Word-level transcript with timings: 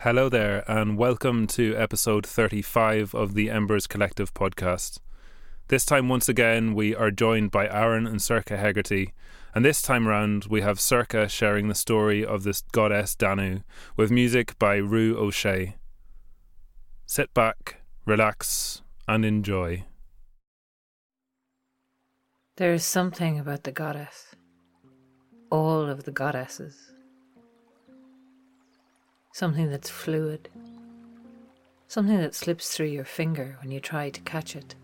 Hello 0.00 0.28
there, 0.28 0.62
and 0.70 0.98
welcome 0.98 1.46
to 1.46 1.74
episode 1.74 2.26
35 2.26 3.14
of 3.14 3.32
the 3.32 3.48
Embers 3.48 3.86
Collective 3.86 4.34
podcast. 4.34 4.98
This 5.68 5.86
time, 5.86 6.10
once 6.10 6.28
again, 6.28 6.74
we 6.74 6.94
are 6.94 7.10
joined 7.10 7.50
by 7.50 7.66
Aron 7.66 8.06
and 8.06 8.20
Sorcha 8.20 8.58
Hegarty, 8.58 9.14
and 9.54 9.64
this 9.64 9.80
time 9.80 10.06
around, 10.06 10.44
we 10.50 10.60
have 10.60 10.76
Sorcha 10.78 11.30
sharing 11.30 11.68
the 11.68 11.74
story 11.74 12.24
of 12.24 12.42
this 12.42 12.60
goddess 12.72 13.14
Danu 13.14 13.60
with 13.96 14.10
music 14.10 14.58
by 14.58 14.76
Ru 14.76 15.16
O'Sé. 15.16 15.74
Sit 17.06 17.32
back, 17.32 17.80
relax, 18.04 18.82
and 19.08 19.24
enjoy. 19.24 19.86
There 22.56 22.74
is 22.74 22.84
something 22.84 23.38
about 23.38 23.64
the 23.64 23.72
goddess, 23.72 24.34
all 25.50 25.88
of 25.88 26.04
the 26.04 26.12
goddesses. 26.12 26.92
Something 29.36 29.68
that's 29.70 29.90
fluid, 29.90 30.48
something 31.88 32.16
that 32.16 32.34
slips 32.34 32.74
through 32.74 32.86
your 32.86 33.04
finger 33.04 33.58
when 33.60 33.70
you 33.70 33.80
try 33.80 34.08
to 34.08 34.20
catch 34.22 34.56
it. 34.56 34.74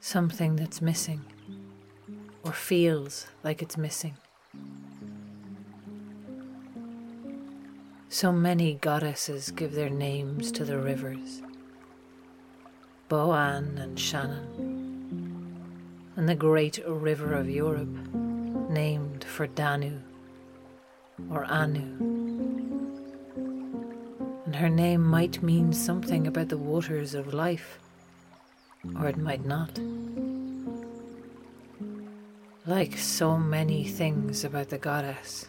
Something 0.00 0.56
that's 0.56 0.80
missing, 0.80 1.20
or 2.44 2.52
feels 2.52 3.26
like 3.42 3.60
it's 3.60 3.76
missing. 3.76 4.16
So 8.08 8.32
many 8.32 8.76
goddesses 8.76 9.50
give 9.50 9.74
their 9.74 9.90
names 9.90 10.50
to 10.52 10.64
the 10.64 10.78
rivers 10.78 11.42
Boann 13.10 13.78
and 13.78 14.00
Shannon, 14.00 15.60
and 16.16 16.26
the 16.26 16.34
great 16.34 16.82
river 16.86 17.34
of 17.34 17.50
Europe, 17.50 18.14
named 18.70 19.24
for 19.24 19.46
Danu 19.46 20.00
or 21.30 21.44
Anu. 21.44 22.14
And 24.46 24.56
her 24.56 24.68
name 24.68 25.02
might 25.02 25.42
mean 25.42 25.72
something 25.72 26.26
about 26.26 26.48
the 26.48 26.58
waters 26.58 27.14
of 27.14 27.34
life, 27.34 27.78
or 28.98 29.08
it 29.08 29.16
might 29.16 29.44
not. 29.44 29.78
Like 32.66 32.96
so 32.98 33.36
many 33.36 33.84
things 33.84 34.44
about 34.44 34.70
the 34.70 34.78
goddess, 34.78 35.46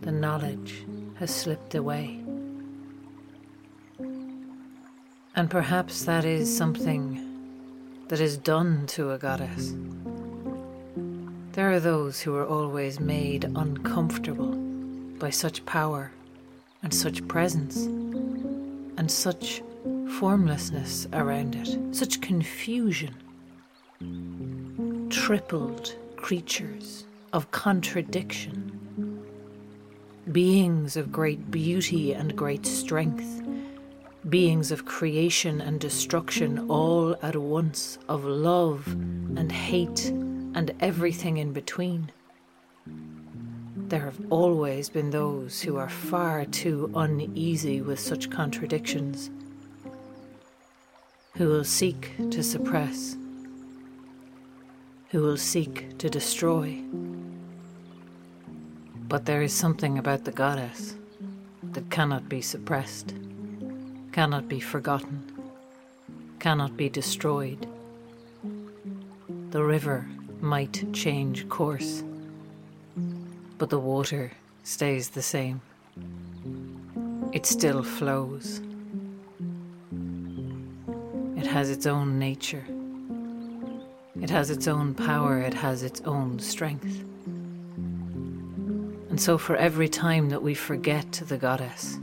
the 0.00 0.12
knowledge 0.12 0.86
has 1.16 1.34
slipped 1.34 1.74
away. 1.74 2.20
And 5.36 5.50
perhaps 5.50 6.04
that 6.04 6.24
is 6.24 6.54
something 6.54 7.26
that 8.08 8.20
is 8.20 8.36
done 8.36 8.86
to 8.88 9.12
a 9.12 9.18
goddess. 9.18 9.74
There 11.52 11.72
are 11.72 11.80
those 11.80 12.20
who 12.20 12.36
are 12.36 12.46
always 12.46 13.00
made 13.00 13.44
uncomfortable 13.44 14.54
by 15.18 15.30
such 15.30 15.66
power 15.66 16.12
and 16.82 16.94
such 16.94 17.26
presence 17.26 17.76
and 18.96 19.10
such 19.10 19.62
formlessness 20.18 21.08
around 21.12 21.56
it, 21.56 21.94
such 21.94 22.20
confusion. 22.20 23.16
Tripled 25.10 25.96
creatures 26.16 27.04
of 27.32 27.50
contradiction, 27.50 29.26
beings 30.30 30.96
of 30.96 31.10
great 31.10 31.50
beauty 31.50 32.12
and 32.12 32.36
great 32.36 32.64
strength 32.64 33.40
beings 34.28 34.70
of 34.70 34.84
creation 34.84 35.60
and 35.62 35.80
destruction 35.80 36.58
all 36.68 37.16
at 37.22 37.34
once, 37.34 37.98
of 38.06 38.22
love 38.24 38.86
and 38.86 39.50
hate 39.50 40.12
and 40.54 40.74
everything 40.80 41.36
in 41.36 41.52
between. 41.52 42.10
There 43.76 44.00
have 44.00 44.20
always 44.30 44.88
been 44.88 45.10
those 45.10 45.60
who 45.60 45.76
are 45.76 45.88
far 45.88 46.44
too 46.44 46.90
uneasy 46.94 47.80
with 47.80 47.98
such 47.98 48.30
contradictions, 48.30 49.30
who 51.36 51.48
will 51.48 51.64
seek 51.64 52.12
to 52.30 52.42
suppress, 52.42 53.16
who 55.10 55.22
will 55.22 55.36
seek 55.36 55.98
to 55.98 56.08
destroy. 56.08 56.80
But 59.08 59.26
there 59.26 59.42
is 59.42 59.52
something 59.52 59.98
about 59.98 60.24
the 60.24 60.32
goddess 60.32 60.94
that 61.72 61.90
cannot 61.90 62.28
be 62.28 62.40
suppressed 62.40 63.14
cannot 64.12 64.48
be 64.48 64.60
forgotten, 64.60 65.22
cannot 66.40 66.76
be 66.76 66.88
destroyed. 66.88 67.66
The 69.50 69.62
river 69.62 70.06
might 70.42 70.92
change 70.92 71.48
course, 71.48 72.02
but 73.58 73.70
the 73.70 73.78
water 73.78 74.32
stays 74.64 75.10
the 75.10 75.22
same. 75.22 75.60
It 77.32 77.46
still 77.46 77.82
flows. 77.82 78.60
It 81.36 81.46
has 81.46 81.70
its 81.70 81.86
own 81.86 82.18
nature. 82.18 82.64
It 84.20 84.30
has 84.30 84.50
its 84.50 84.68
own 84.68 84.94
power. 84.94 85.40
It 85.40 85.54
has 85.54 85.82
its 85.82 86.00
own 86.02 86.38
strength. 86.38 87.04
And 89.10 89.20
so, 89.20 89.38
for 89.38 89.56
every 89.56 89.88
time 89.88 90.28
that 90.30 90.42
we 90.42 90.54
forget 90.54 91.12
the 91.26 91.36
goddess, 91.36 91.98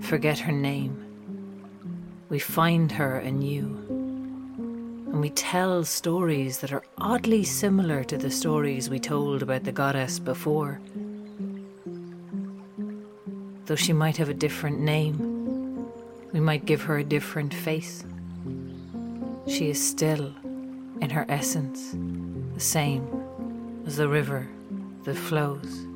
forget 0.00 0.38
her 0.40 0.52
name. 0.52 0.96
We 2.28 2.38
find 2.38 2.92
her 2.92 3.18
anew. 3.18 3.89
We 5.20 5.28
tell 5.28 5.84
stories 5.84 6.60
that 6.60 6.72
are 6.72 6.82
oddly 6.96 7.44
similar 7.44 8.04
to 8.04 8.16
the 8.16 8.30
stories 8.30 8.88
we 8.88 8.98
told 8.98 9.42
about 9.42 9.64
the 9.64 9.70
goddess 9.70 10.18
before. 10.18 10.80
Though 13.66 13.76
she 13.76 13.92
might 13.92 14.16
have 14.16 14.30
a 14.30 14.34
different 14.34 14.80
name, 14.80 15.92
we 16.32 16.40
might 16.40 16.64
give 16.64 16.80
her 16.84 16.96
a 16.96 17.04
different 17.04 17.52
face. 17.52 18.02
She 19.46 19.68
is 19.68 19.78
still, 19.78 20.32
in 21.02 21.10
her 21.10 21.26
essence, 21.28 21.94
the 22.54 22.60
same 22.60 23.06
as 23.84 23.98
the 23.98 24.08
river 24.08 24.48
that 25.04 25.16
flows 25.16 25.86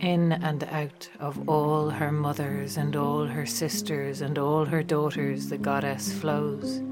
in 0.00 0.32
and 0.32 0.64
out 0.64 1.08
of 1.18 1.48
all 1.48 1.90
her 1.90 2.12
mothers 2.12 2.76
and 2.76 2.94
all 2.96 3.26
her 3.26 3.46
sisters 3.46 4.20
and 4.20 4.38
all 4.38 4.64
her 4.64 4.82
daughters, 4.82 5.48
the 5.48 5.58
goddess 5.58 6.12
flows, 6.12 6.82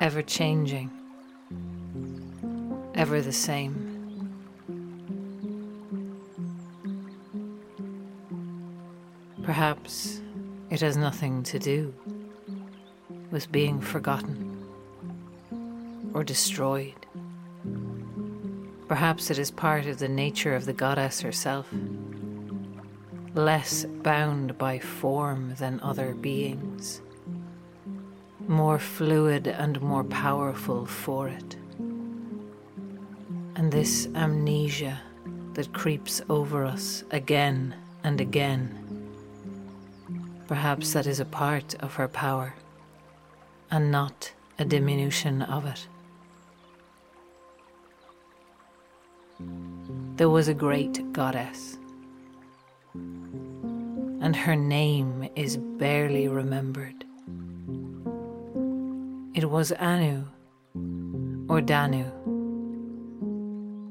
ever 0.00 0.22
changing, 0.22 0.90
ever 2.94 3.20
the 3.20 3.32
same. 3.32 3.86
Perhaps 9.42 10.20
it 10.70 10.80
has 10.80 10.96
nothing 10.96 11.42
to 11.42 11.58
do 11.58 11.92
with 13.30 13.50
being 13.50 13.80
forgotten 13.80 14.64
or 16.14 16.22
destroyed. 16.24 16.99
Perhaps 18.90 19.30
it 19.30 19.38
is 19.38 19.52
part 19.52 19.86
of 19.86 20.00
the 20.00 20.08
nature 20.08 20.56
of 20.56 20.64
the 20.64 20.72
goddess 20.72 21.20
herself, 21.20 21.72
less 23.36 23.84
bound 23.84 24.58
by 24.58 24.80
form 24.80 25.54
than 25.60 25.78
other 25.78 26.12
beings, 26.12 27.00
more 28.48 28.80
fluid 28.80 29.46
and 29.46 29.80
more 29.80 30.02
powerful 30.02 30.86
for 30.86 31.28
it. 31.28 31.54
And 33.54 33.70
this 33.70 34.08
amnesia 34.16 35.00
that 35.54 35.72
creeps 35.72 36.20
over 36.28 36.64
us 36.64 37.04
again 37.12 37.76
and 38.02 38.20
again, 38.20 39.06
perhaps 40.48 40.94
that 40.94 41.06
is 41.06 41.20
a 41.20 41.24
part 41.24 41.76
of 41.76 41.94
her 41.94 42.08
power 42.08 42.54
and 43.70 43.92
not 43.92 44.32
a 44.58 44.64
diminution 44.64 45.42
of 45.42 45.64
it. 45.64 45.86
There 50.16 50.28
was 50.28 50.48
a 50.48 50.54
great 50.54 51.12
goddess, 51.12 51.78
and 52.94 54.36
her 54.36 54.54
name 54.54 55.28
is 55.34 55.56
barely 55.56 56.28
remembered. 56.28 57.04
It 59.34 59.48
was 59.48 59.72
Anu, 59.72 60.24
or 61.48 61.60
Danu, 61.62 62.04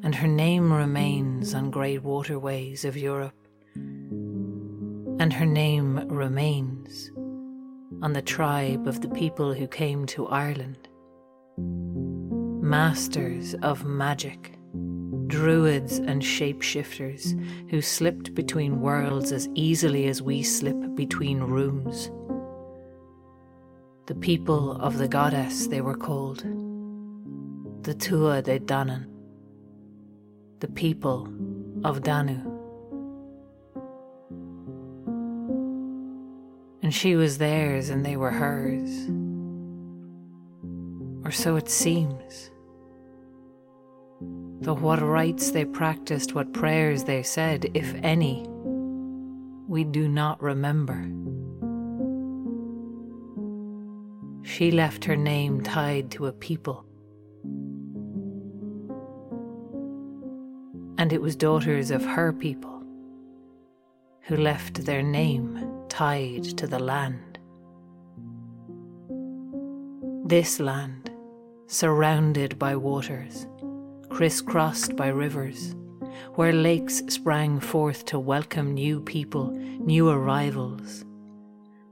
and 0.03 0.13
her 0.13 0.27
name 0.27 0.71
remains 0.71 1.55
on 1.55 1.71
great 1.71 2.03
waterways 2.03 2.85
of 2.85 2.95
Europe, 2.95 3.33
and 3.75 5.33
her 5.33 5.47
name 5.47 6.07
remains 6.09 7.09
on 8.03 8.13
the 8.13 8.21
tribe 8.21 8.87
of 8.87 9.01
the 9.01 9.09
people 9.09 9.53
who 9.53 9.67
came 9.67 10.05
to 10.05 10.27
Ireland, 10.27 10.87
masters 12.61 13.55
of 13.63 13.83
magic 13.83 14.58
druids 15.29 15.99
and 15.99 16.23
shapeshifters 16.23 17.39
who 17.71 17.81
slipped 17.81 18.35
between 18.35 18.81
worlds 18.81 19.31
as 19.33 19.49
easily 19.55 20.07
as 20.09 20.21
we 20.21 20.43
slip 20.43 20.77
between 20.95 21.41
rooms. 21.41 22.11
The 24.07 24.15
people 24.15 24.73
of 24.81 24.97
the 24.99 25.07
goddess 25.09 25.67
they 25.67 25.81
were 25.81 25.97
called, 25.97 26.45
the 27.83 27.95
Tuatha 27.95 28.43
De 28.43 28.59
Danann. 28.59 29.05
the 30.61 30.69
people 30.69 31.29
of 31.85 32.03
Danu. 32.03 32.65
And 36.83 36.93
she 36.93 37.15
was 37.15 37.39
theirs 37.39 37.89
and 37.89 38.05
they 38.05 38.17
were 38.17 38.31
hers. 38.31 39.09
Or 41.25 41.31
so 41.31 41.55
it 41.57 41.69
seems. 41.69 42.51
Though 44.61 44.75
what 44.75 45.01
rites 45.01 45.51
they 45.51 45.65
practiced, 45.65 46.35
what 46.35 46.53
prayers 46.53 47.05
they 47.05 47.23
said, 47.23 47.71
if 47.73 47.95
any, 48.03 48.45
we 49.67 49.83
do 49.83 50.09
not 50.09 50.41
remember. 50.41 51.09
She 54.43 54.71
left 54.71 55.05
her 55.05 55.15
name 55.15 55.61
tied 55.61 56.11
to 56.11 56.25
a 56.25 56.33
people. 56.33 56.85
And 60.97 61.13
it 61.13 61.21
was 61.21 61.35
daughters 61.37 61.91
of 61.91 62.03
her 62.03 62.33
people 62.33 62.83
who 64.21 64.35
left 64.35 64.85
their 64.85 65.01
name 65.01 65.85
tied 65.87 66.43
to 66.57 66.67
the 66.67 66.79
land. 66.79 67.39
This 70.25 70.59
land, 70.59 71.09
surrounded 71.67 72.59
by 72.59 72.75
waters, 72.75 73.47
crisscrossed 74.09 74.95
by 74.95 75.07
rivers, 75.07 75.75
where 76.35 76.51
lakes 76.51 77.01
sprang 77.07 77.59
forth 77.59 78.05
to 78.05 78.19
welcome 78.19 78.73
new 78.73 78.99
people, 79.01 79.51
new 79.51 80.09
arrivals. 80.09 81.05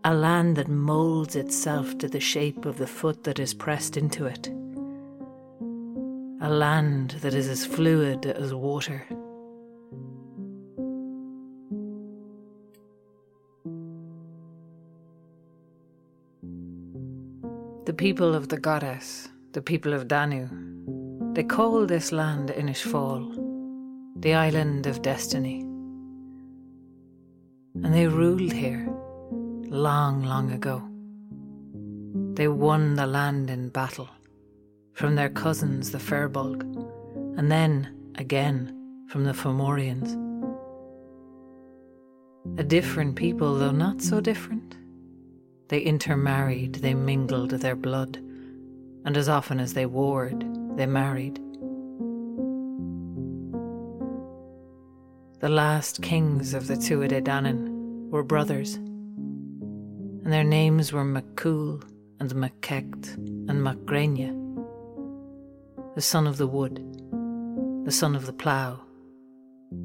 A 0.04 0.14
land 0.14 0.56
that 0.56 0.68
moulds 0.68 1.36
itself 1.36 1.98
to 1.98 2.08
the 2.08 2.20
shape 2.20 2.66
of 2.66 2.78
the 2.78 2.88
foot 2.88 3.24
that 3.24 3.40
is 3.40 3.54
pressed 3.54 3.98
into 3.98 4.26
it. 4.26 4.48
A 6.42 6.50
land 6.50 7.12
that 7.22 7.34
is 7.34 7.48
as 7.48 7.66
fluid 7.66 8.26
as 8.26 8.54
water. 8.54 9.04
The 17.86 17.94
people 17.94 18.36
of 18.36 18.50
the 18.50 18.60
goddess, 18.60 19.30
the 19.54 19.62
people 19.62 19.94
of 19.94 20.08
Danu, 20.08 20.48
they 21.38 21.44
call 21.44 21.86
this 21.86 22.12
land 22.12 22.50
Inishfal 22.50 23.22
the 24.16 24.34
island 24.34 24.88
of 24.88 25.04
destiny. 25.04 25.60
And 27.76 27.94
they 27.94 28.08
ruled 28.08 28.52
here 28.52 28.90
long, 29.70 30.24
long 30.24 30.52
ago. 30.52 30.82
They 32.34 32.48
won 32.48 32.96
the 32.96 33.06
land 33.06 33.52
in 33.52 33.70
battle 33.70 34.10
from 34.94 35.14
their 35.14 35.30
cousins, 35.30 35.92
the 35.92 36.00
Firbolg, 36.00 36.64
and 37.38 37.52
then 37.52 37.96
again 38.16 39.06
from 39.08 39.24
the 39.24 39.34
Fomorians. 39.34 40.18
A 42.60 42.64
different 42.64 43.16
people, 43.16 43.60
though 43.60 43.70
not 43.70 44.02
so 44.02 44.20
different. 44.20 44.76
They 45.68 45.82
intermarried, 45.82 46.74
they 46.82 46.96
mingled 46.96 47.52
their 47.52 47.76
blood, 47.76 48.18
and 49.06 49.16
as 49.16 49.30
often 49.30 49.60
as 49.60 49.76
they 49.76 49.86
warred, 49.86 50.44
they 50.78 50.86
married. 50.86 51.40
The 55.40 55.50
last 55.50 56.04
kings 56.04 56.54
of 56.54 56.68
the 56.68 56.76
Tuatha 56.76 57.22
Danann 57.22 58.10
were 58.12 58.24
brothers, 58.24 58.76
and 58.76 60.32
their 60.32 60.44
names 60.44 60.94
were 60.94 61.04
MacCool 61.04 61.84
and 62.20 62.32
MacCecht 62.32 63.16
and 63.16 63.50
MacGrania, 63.50 64.34
the 65.96 66.02
son 66.02 66.28
of 66.28 66.38
the 66.38 66.48
wood, 66.48 66.78
the 67.86 67.92
son 67.92 68.16
of 68.16 68.28
the 68.28 68.34
plough, 68.34 68.80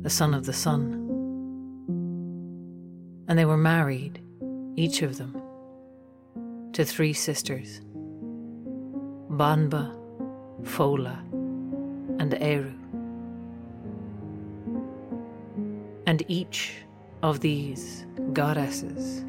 the 0.03 0.11
son 0.11 0.35
of 0.35 0.45
the 0.45 0.53
sun. 0.53 0.93
And 3.29 3.39
they 3.39 3.47
were 3.47 3.57
married, 3.57 4.23
each 4.77 5.01
of 5.01 5.17
them, 5.17 5.41
to 6.75 6.85
three 6.85 7.15
sisters 7.15 7.81
Banba, 9.31 10.02
Fola, 10.65 11.19
and 12.19 12.33
Ériu. 12.33 12.79
And 16.07 16.23
each 16.29 16.75
of 17.23 17.41
these 17.41 18.07
goddesses 18.33 19.25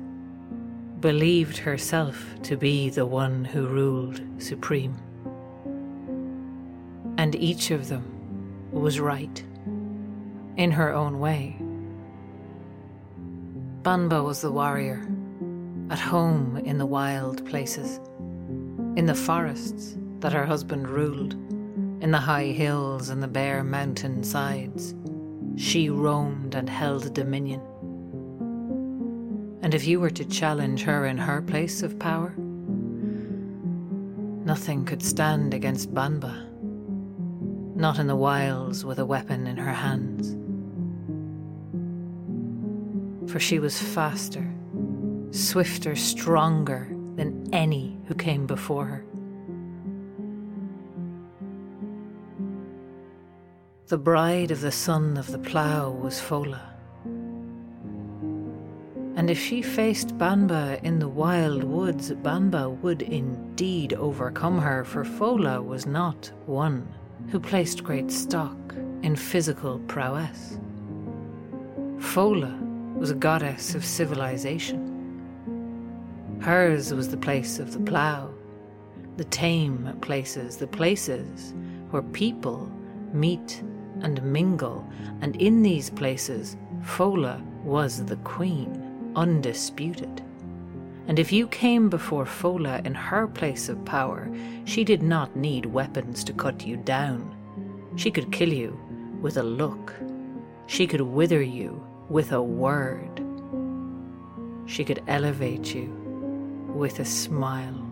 believed 1.00 1.57
herself 1.57 2.25
to 2.44 2.57
be 2.57 2.89
the 2.89 3.06
one 3.06 3.45
who 3.45 3.68
ruled 3.68 4.21
supreme. 4.38 4.95
And 7.18 7.36
each 7.36 7.71
of 7.71 7.89
them 7.89 8.03
was 8.71 9.00
right 9.00 9.44
in 10.57 10.71
her 10.71 10.94
own 10.94 11.19
way. 11.19 11.57
Banba 13.83 14.24
was 14.24 14.41
the 14.41 14.51
warrior, 14.51 15.06
at 15.89 16.00
home 16.00 16.57
in 16.57 16.77
the 16.77 16.86
wild 16.86 17.45
places, 17.45 18.00
in 18.95 19.06
the 19.06 19.15
forests 19.15 19.97
that 20.23 20.31
her 20.31 20.45
husband 20.45 20.87
ruled, 20.87 21.33
in 22.01 22.09
the 22.11 22.17
high 22.17 22.45
hills 22.45 23.09
and 23.09 23.21
the 23.21 23.27
bare 23.27 23.61
mountain 23.61 24.23
sides 24.23 24.95
she 25.57 25.89
roamed 25.89 26.55
and 26.55 26.69
held 26.69 27.13
dominion. 27.13 27.59
And 29.61 29.73
if 29.73 29.85
you 29.85 29.99
were 29.99 30.09
to 30.11 30.23
challenge 30.23 30.83
her 30.83 31.05
in 31.07 31.17
her 31.17 31.41
place 31.41 31.83
of 31.83 31.99
power, 31.99 32.33
nothing 34.45 34.85
could 34.85 35.03
stand 35.03 35.53
against 35.53 35.93
Banba, 35.93 36.47
not 37.75 37.99
in 37.99 38.07
the 38.07 38.15
wilds 38.15 38.85
with 38.85 38.99
a 38.99 39.05
weapon 39.05 39.45
in 39.45 39.57
her 39.57 39.73
hands. 39.73 40.37
For 43.29 43.41
she 43.41 43.59
was 43.59 43.77
faster, 43.77 44.49
swifter, 45.31 45.97
stronger 45.97 46.87
than 47.17 47.53
any 47.53 47.97
who 48.05 48.15
came 48.15 48.47
before 48.47 48.85
her. 48.85 49.05
The 53.89 53.97
bride 53.97 54.50
of 54.50 54.62
the 54.62 54.71
son 54.71 55.18
of 55.18 55.30
the 55.30 55.38
plough 55.38 55.91
was 55.91 56.18
Fola. 56.18 56.62
And 59.18 59.30
if 59.30 59.38
she 59.38 59.62
faced 59.62 60.18
Banba 60.18 60.81
in 60.83 61.00
the 61.00 61.09
wild 61.09 61.65
woods, 61.65 62.09
Banba 62.09 62.69
would 62.81 63.01
indeed 63.01 63.94
overcome 63.95 64.57
her, 64.59 64.85
for 64.85 65.03
Fola 65.03 65.62
was 65.62 65.85
not 65.85 66.31
one 66.45 66.88
who 67.27 67.41
placed 67.41 67.83
great 67.83 68.09
stock 68.09 68.57
in 69.01 69.18
physical 69.18 69.80
prowess. 69.80 70.57
Fola 71.98 72.57
was 72.96 73.12
a 73.12 73.15
goddess 73.15 73.75
of 73.75 73.84
civilization. 73.84 74.91
Hers 76.39 76.93
was 76.93 77.10
the 77.10 77.17
place 77.17 77.60
of 77.60 77.74
the 77.74 77.81
plough, 77.81 78.34
the 79.17 79.25
tame 79.25 79.98
places, 80.00 80.55
the 80.55 80.67
places 80.67 81.53
where 81.91 82.01
people 82.01 82.72
meet 83.12 83.62
and 84.03 84.22
mingle, 84.22 84.88
and 85.22 85.36
in 85.38 85.63
these 85.63 85.89
places, 85.89 86.57
Fola 86.83 87.41
was 87.63 88.05
the 88.05 88.17
queen, 88.17 89.12
undisputed. 89.15 90.22
And 91.07 91.19
if 91.19 91.31
you 91.31 91.48
came 91.48 91.89
before 91.89 92.25
Fola 92.25 92.86
in 92.86 92.93
her 92.93 93.27
place 93.27 93.67
of 93.69 93.83
power, 93.86 94.29
she 94.65 94.83
did 94.83 95.01
not 95.01 95.36
need 95.36 95.65
weapons 95.65 96.24
to 96.25 96.33
cut 96.33 96.65
you 96.65 96.77
down. 96.77 97.36
She 97.95 98.12
could 98.12 98.31
kill 98.31 98.51
you 98.53 98.79
with 99.22 99.38
a 99.38 99.43
look. 99.43 99.93
She 100.67 100.88
could 100.88 101.01
wither 101.01 101.41
you 101.41 101.86
with 102.10 102.31
a 102.31 102.41
word. 102.41 103.22
She 104.65 104.83
could 104.83 105.03
elevate 105.07 105.74
you 105.74 105.88
with 106.74 107.00
a 107.00 107.05
smile. 107.05 107.89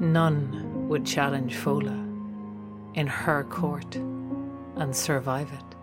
None 0.00 0.88
would 0.88 1.06
challenge 1.06 1.54
Fola 1.56 2.11
in 2.94 3.06
her 3.06 3.44
court 3.44 3.96
and 4.76 4.94
survive 4.94 5.50
it. 5.52 5.76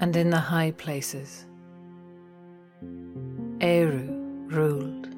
And 0.00 0.16
in 0.16 0.30
the 0.30 0.36
high 0.36 0.72
places, 0.72 1.46
Ériu 3.58 4.52
ruled 4.52 5.08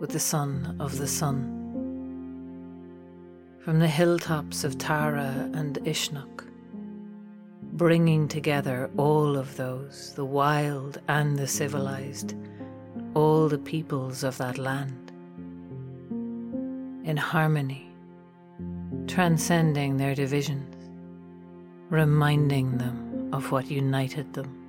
with 0.00 0.10
the 0.10 0.20
son 0.20 0.76
of 0.80 0.98
the 0.98 1.06
sun. 1.08 1.50
From 3.60 3.78
the 3.78 3.88
hilltops 3.88 4.62
of 4.62 4.76
Tara 4.76 5.50
and 5.54 5.78
Uisneach, 5.86 6.44
bringing 7.72 8.28
together 8.28 8.90
all 8.98 9.38
of 9.38 9.56
those, 9.56 10.12
the 10.14 10.24
wild 10.24 11.00
and 11.08 11.38
the 11.38 11.46
civilized, 11.46 12.34
all 13.14 13.48
the 13.48 13.58
peoples 13.58 14.24
of 14.24 14.36
that 14.38 14.58
land 14.58 15.12
in 17.04 17.16
harmony, 17.16 17.88
transcending 19.06 19.96
their 19.96 20.14
divisions, 20.14 20.74
reminding 21.90 22.76
them 22.78 23.30
of 23.32 23.52
what 23.52 23.70
united 23.70 24.32
them. 24.32 24.60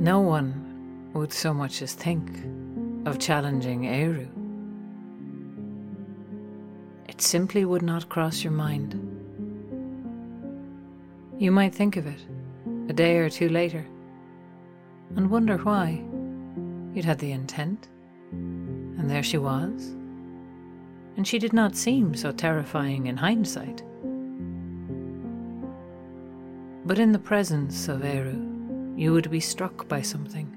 No 0.00 0.20
one 0.20 1.10
would 1.14 1.32
so 1.32 1.52
much 1.52 1.82
as 1.82 1.94
think 1.94 2.30
of 3.06 3.18
challenging 3.18 3.82
Ériu. 3.82 4.28
It 7.08 7.20
simply 7.20 7.64
would 7.64 7.82
not 7.82 8.08
cross 8.08 8.44
your 8.44 8.52
mind. 8.52 8.94
You 11.38 11.50
might 11.50 11.74
think 11.74 11.96
of 11.96 12.06
it 12.06 12.20
a 12.88 12.92
day 12.92 13.18
or 13.18 13.28
two 13.28 13.48
later 13.48 13.86
and 15.16 15.30
wonder 15.30 15.56
why. 15.58 16.02
You'd 16.94 17.04
had 17.04 17.18
the 17.18 17.32
intent, 17.32 17.88
and 18.30 19.10
there 19.10 19.22
she 19.22 19.38
was. 19.38 19.94
And 21.16 21.26
she 21.26 21.38
did 21.38 21.52
not 21.52 21.76
seem 21.76 22.14
so 22.14 22.32
terrifying 22.32 23.06
in 23.06 23.16
hindsight. 23.16 23.82
But 26.84 26.98
in 26.98 27.12
the 27.12 27.18
presence 27.18 27.88
of 27.88 28.00
Ériu, 28.00 28.98
you 28.98 29.12
would 29.12 29.30
be 29.30 29.40
struck 29.40 29.88
by 29.88 30.00
something. 30.00 30.54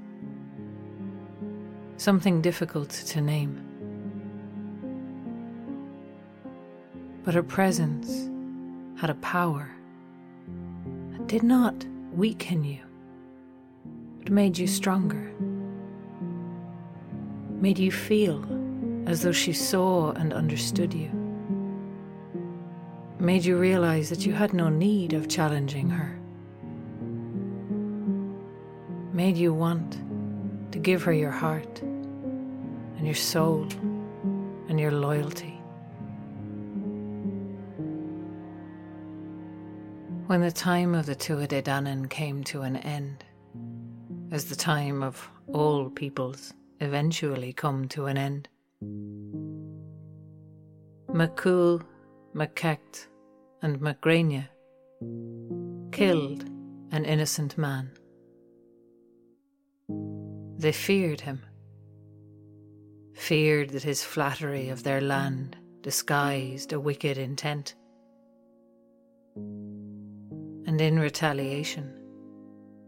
Something 1.98 2.42
difficult 2.42 2.90
to 2.90 3.22
name. 3.22 3.68
But 7.24 7.36
her 7.36 7.44
presence 7.44 8.30
had 9.00 9.10
a 9.10 9.16
power 9.16 9.70
that 11.12 11.28
did 11.28 11.44
not 11.44 11.86
weaken 12.12 12.64
you, 12.64 12.80
but 14.20 14.32
made 14.32 14.58
you 14.58 14.68
stronger. 14.68 15.32
Made 17.62 17.80
you 17.80 17.92
feel 17.92 18.44
as 19.06 19.22
though 19.22 19.32
she 19.32 19.54
saw 19.54 20.12
and 20.12 20.34
understood 20.34 20.94
you, 20.94 21.10
made 23.20 23.46
you 23.46 23.58
realize 23.58 24.10
that 24.10 24.26
you 24.26 24.34
had 24.34 24.54
no 24.54 24.68
need 24.70 25.14
of 25.14 25.30
challenging 25.30 25.90
her, 25.90 26.20
made 29.14 29.38
you 29.38 29.54
want 29.54 30.02
to 30.72 30.80
give 30.80 31.04
her 31.04 31.14
your 31.14 31.32
heart 31.32 31.82
and 31.82 33.06
your 33.06 33.16
soul 33.16 33.68
and 34.68 34.80
your 34.80 34.92
loyalty. 34.92 35.51
When 40.32 40.40
the 40.40 40.50
time 40.50 40.96
of 40.96 41.08
the 41.08 41.14
Tuatha 41.14 42.10
came 42.10 42.42
to 42.46 42.62
an 42.62 42.78
end, 42.78 43.26
as 44.32 44.46
the 44.46 44.56
time 44.56 45.04
of 45.04 45.30
all 45.50 45.90
peoples 45.90 46.54
eventually 46.80 47.52
come 47.52 47.90
to 47.90 48.06
an 48.06 48.18
end. 48.18 48.48
McCool, 51.10 51.84
MacCecht, 52.34 53.08
and 53.62 53.82
MacGrania 53.82 54.48
killed 55.92 56.46
an 56.94 57.04
innocent 57.04 57.58
man. 57.58 57.92
They 60.60 60.72
feared 60.72 61.20
him, 61.20 61.42
feared 63.16 63.72
that 63.72 63.84
his 63.84 64.02
flattery 64.02 64.70
of 64.70 64.84
their 64.84 65.02
land 65.02 65.58
disguised 65.82 66.72
a 66.72 66.80
wicked 66.80 67.18
intent. 67.18 67.76
And 70.72 70.80
in 70.80 70.98
retaliation, 70.98 71.94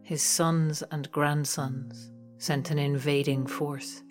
his 0.04 0.24
sons 0.24 0.84
and 0.90 1.12
grandsons 1.12 2.14
sent 2.38 2.72
an 2.72 2.80
invading 2.80 3.46
force. 3.46 4.02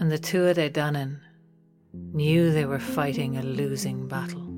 And 0.00 0.10
the 0.10 0.18
Tuatha 0.18 0.70
Danann 0.70 1.20
knew 1.92 2.50
they 2.50 2.64
were 2.64 2.78
fighting 2.78 3.36
a 3.36 3.42
losing 3.42 4.08
battle. 4.08 4.48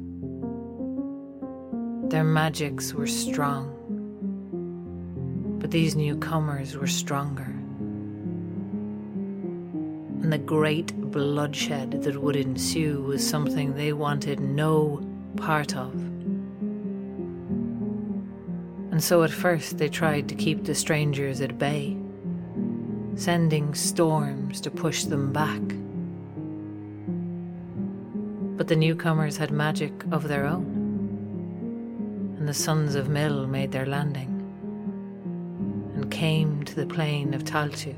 Their 2.09 2.23
magics 2.23 2.95
were 2.95 3.09
strong, 3.09 3.75
but 5.59 5.73
these 5.73 5.97
newcomers 5.97 6.77
were 6.77 6.87
stronger. 6.87 7.64
And 10.25 10.33
the 10.33 10.39
great 10.39 10.97
bloodshed 11.11 12.03
that 12.05 12.17
would 12.17 12.35
ensue 12.35 13.03
was 13.03 13.29
something 13.29 13.75
they 13.75 13.93
wanted 13.93 14.41
no 14.41 15.07
part 15.37 15.77
of. 15.77 15.93
And 18.91 19.05
so 19.05 19.23
at 19.23 19.31
first 19.31 19.77
they 19.77 19.91
tried 19.91 20.31
to 20.31 20.35
keep 20.35 20.65
the 20.65 20.75
strangers 20.75 21.43
at 21.43 21.59
bay, 21.59 21.99
sending 23.17 23.75
storms 23.75 24.63
to 24.63 24.71
push 24.71 25.05
them 25.05 25.31
back. 25.31 25.61
But 28.57 28.69
the 28.69 28.77
newcomers 28.77 29.37
had 29.37 29.51
magic 29.51 29.93
of 30.11 30.27
their 30.27 30.47
own, 30.47 30.65
and 32.39 32.49
the 32.49 32.55
sons 32.55 32.95
of 32.95 33.09
Míl 33.09 33.47
made 33.47 33.73
their 33.73 33.85
landing 33.85 34.31
and 35.95 36.11
came 36.11 36.63
to 36.63 36.75
the 36.75 36.87
plain 36.87 37.35
of 37.35 37.45
Tailtiu 37.45 37.97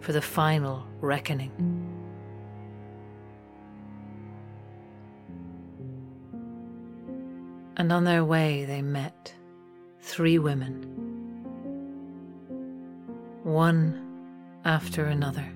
for 0.00 0.12
the 0.12 0.22
final 0.22 0.86
reckoning. 1.00 1.52
And 7.76 7.92
on 7.92 8.04
their 8.04 8.24
way 8.24 8.64
they 8.64 8.82
met 8.82 9.34
three 10.00 10.38
women, 10.38 10.82
one 13.42 14.06
after 14.64 15.06
another. 15.06 15.46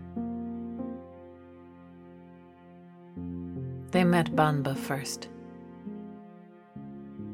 They 3.90 4.04
met 4.04 4.34
Banba 4.34 4.76
first, 4.76 5.28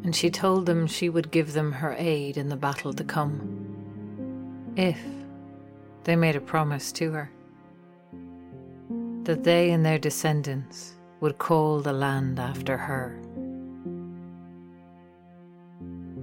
and 0.03 0.15
she 0.15 0.29
told 0.29 0.67
them 0.67 0.87
she 0.87 1.09
would 1.09 1.31
give 1.31 1.53
them 1.53 1.73
her 1.73 1.95
aid 1.97 2.37
in 2.37 2.49
the 2.49 2.57
battle 2.57 2.93
to 2.93 3.05
come, 3.05 3.41
if 4.77 4.99
they 6.05 6.17
made 6.17 6.37
a 6.37 6.41
promise 6.41 6.93
to 6.93 7.11
her 7.13 7.31
that 9.25 9.45
they 9.45 9.71
and 9.71 9.85
their 9.85 9.99
descendants 9.99 10.95
would 11.21 11.39
call 11.39 11.81
the 11.81 11.93
land 11.93 12.39
after 12.39 12.77
her. 12.77 13.21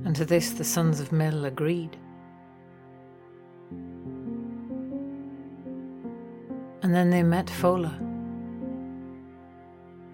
and 0.07 0.15
to 0.15 0.23
this 0.23 0.51
the 0.51 0.63
sons 0.63 1.01
of 1.01 1.09
Míl 1.09 1.45
agreed. 1.45 1.97
And 6.81 6.95
then 6.95 7.09
they 7.09 7.23
met 7.23 7.47
Fola, 7.47 7.93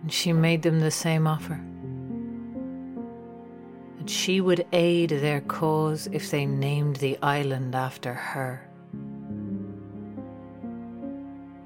and 0.01 0.11
she 0.11 0.33
made 0.33 0.63
them 0.63 0.79
the 0.79 0.89
same 0.89 1.27
offer 1.27 1.61
that 3.99 4.09
she 4.09 4.41
would 4.41 4.65
aid 4.73 5.11
their 5.11 5.41
cause 5.41 6.07
if 6.11 6.31
they 6.31 6.47
named 6.47 6.95
the 6.95 7.15
island 7.21 7.75
after 7.75 8.15
her. 8.15 8.67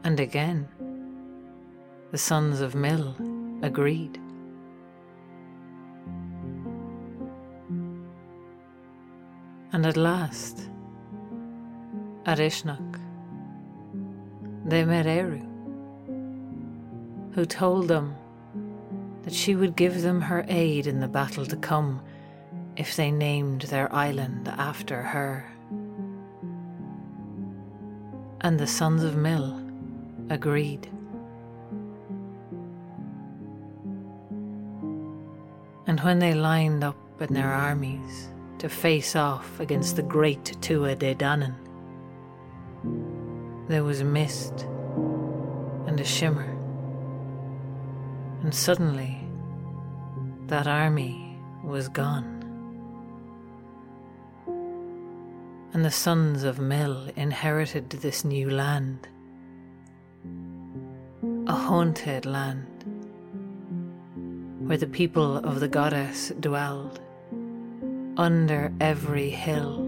And 0.07 0.21
again, 0.21 0.69
the 2.11 2.17
sons 2.17 2.61
of 2.61 2.75
Míl 2.75 3.13
agreed. 3.61 4.17
And 9.73 9.85
at 9.85 9.97
last, 9.97 10.69
at 12.25 12.37
Uisneach, 12.37 13.01
they 14.63 14.85
met 14.85 15.07
Ériu, 15.07 15.45
who 17.33 17.45
told 17.45 17.89
them 17.89 18.15
that 19.23 19.33
she 19.33 19.57
would 19.57 19.75
give 19.75 20.03
them 20.03 20.21
her 20.21 20.45
aid 20.47 20.87
in 20.87 21.01
the 21.01 21.09
battle 21.09 21.45
to 21.45 21.57
come 21.57 22.01
if 22.77 22.95
they 22.95 23.11
named 23.11 23.63
their 23.63 23.93
island 23.93 24.47
after 24.47 25.01
her. 25.01 25.51
And 28.39 28.57
the 28.57 28.67
sons 28.67 29.03
of 29.03 29.15
Míl 29.15 29.66
agreed. 30.29 30.89
And 35.87 35.99
when 36.01 36.19
they 36.19 36.33
lined 36.33 36.83
up 36.83 36.97
in 37.21 37.33
their 37.33 37.51
armies, 37.51 38.29
to 38.59 38.69
face 38.69 39.15
off 39.15 39.59
against 39.59 39.95
the 39.95 40.01
great 40.01 40.43
Tuatha 40.61 40.95
Dé 40.95 41.15
Danann. 41.15 41.55
There 43.67 43.83
was 43.83 44.03
mist 44.03 44.65
and 45.85 45.99
a 45.99 46.03
shimmer, 46.03 46.49
and 48.41 48.53
suddenly 48.53 49.19
that 50.47 50.67
army 50.67 51.37
was 51.63 51.87
gone. 51.87 52.33
And 55.73 55.85
the 55.85 55.91
sons 55.91 56.43
of 56.43 56.57
Míl 56.57 57.15
inherited 57.15 57.89
this 57.91 58.25
new 58.25 58.49
land, 58.49 59.07
haunted 61.67 62.25
land 62.25 62.85
where 64.59 64.77
the 64.77 64.87
people 64.87 65.35
of 65.39 65.59
the 65.59 65.67
goddess 65.67 66.31
dwelled 66.39 67.01
under 68.15 68.71
every 68.79 69.29
hill, 69.29 69.85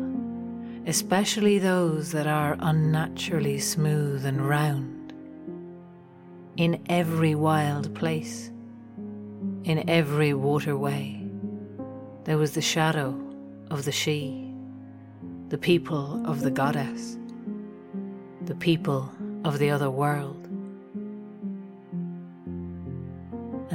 especially 0.88 1.58
those 1.58 2.12
that 2.12 2.28
are 2.28 2.58
unnaturally 2.60 3.58
smooth 3.58 4.26
and 4.26 4.42
round, 4.42 5.14
in 6.58 6.84
every 6.90 7.34
wild 7.34 7.96
place, 7.96 8.52
In 9.64 9.90
every 9.90 10.34
waterway, 10.34 11.26
there 12.26 12.38
was 12.38 12.52
the 12.52 12.62
shadow 12.62 13.18
of 13.72 13.86
the 13.86 13.94
she, 13.94 14.54
the 15.48 15.58
people 15.58 16.22
of 16.28 16.42
the 16.42 16.52
goddess, 16.52 17.18
the 18.42 18.56
people 18.56 19.10
of 19.46 19.60
the 19.60 19.70
other 19.70 19.90
world. 19.90 20.49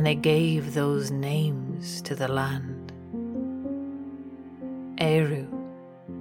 And 0.04 0.10
they 0.10 0.20
gave 0.20 0.74
those 0.74 1.10
names 1.10 2.02
to 2.02 2.14
the 2.14 2.28
land. 2.28 2.92
Ériu, 4.98 5.48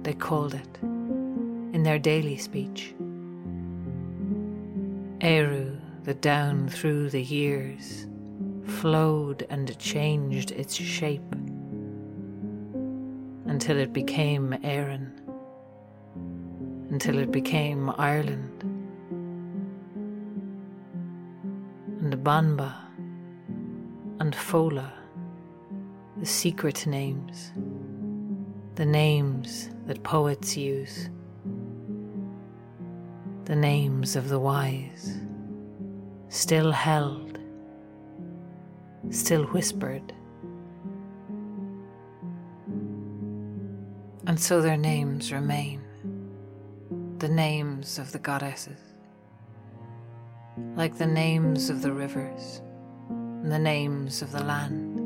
they 0.02 0.14
called 0.14 0.54
it, 0.54 0.78
in 0.80 1.82
their 1.82 1.98
daily 1.98 2.38
speech. 2.38 2.94
Ériu, 5.18 5.78
that 6.04 6.22
down 6.22 6.66
through 6.66 7.10
the 7.10 7.22
years 7.22 8.06
flowed 8.64 9.46
and 9.50 9.78
changed 9.78 10.50
its 10.52 10.74
shape 10.74 11.34
until 13.44 13.76
it 13.76 13.92
became 13.92 14.58
Erin, 14.62 15.12
until 16.88 17.18
it 17.18 17.30
became 17.30 17.92
Ireland. 17.98 18.62
And 22.00 22.14
Banba 22.24 22.72
and 24.20 24.34
Fola, 24.34 24.92
the 26.18 26.26
secret 26.26 26.86
names, 26.86 27.52
the 28.76 28.86
names 28.86 29.70
that 29.86 30.02
poets 30.02 30.56
use, 30.56 31.10
the 33.44 33.56
names 33.56 34.16
of 34.16 34.28
the 34.28 34.38
wise, 34.38 35.18
still 36.28 36.72
held, 36.72 37.38
still 39.10 39.44
whispered. 39.44 40.12
And 44.26 44.40
so 44.40 44.62
their 44.62 44.76
names 44.78 45.32
remain. 45.32 45.82
The 47.18 47.28
names 47.28 47.98
of 47.98 48.12
the 48.12 48.18
goddesses, 48.18 48.80
like 50.76 50.98
the 50.98 51.06
names 51.06 51.70
of 51.70 51.80
the 51.82 51.92
rivers, 51.92 52.60
and 53.44 53.52
the 53.52 53.58
names 53.58 54.22
of 54.22 54.32
the 54.32 54.42
land, 54.42 54.98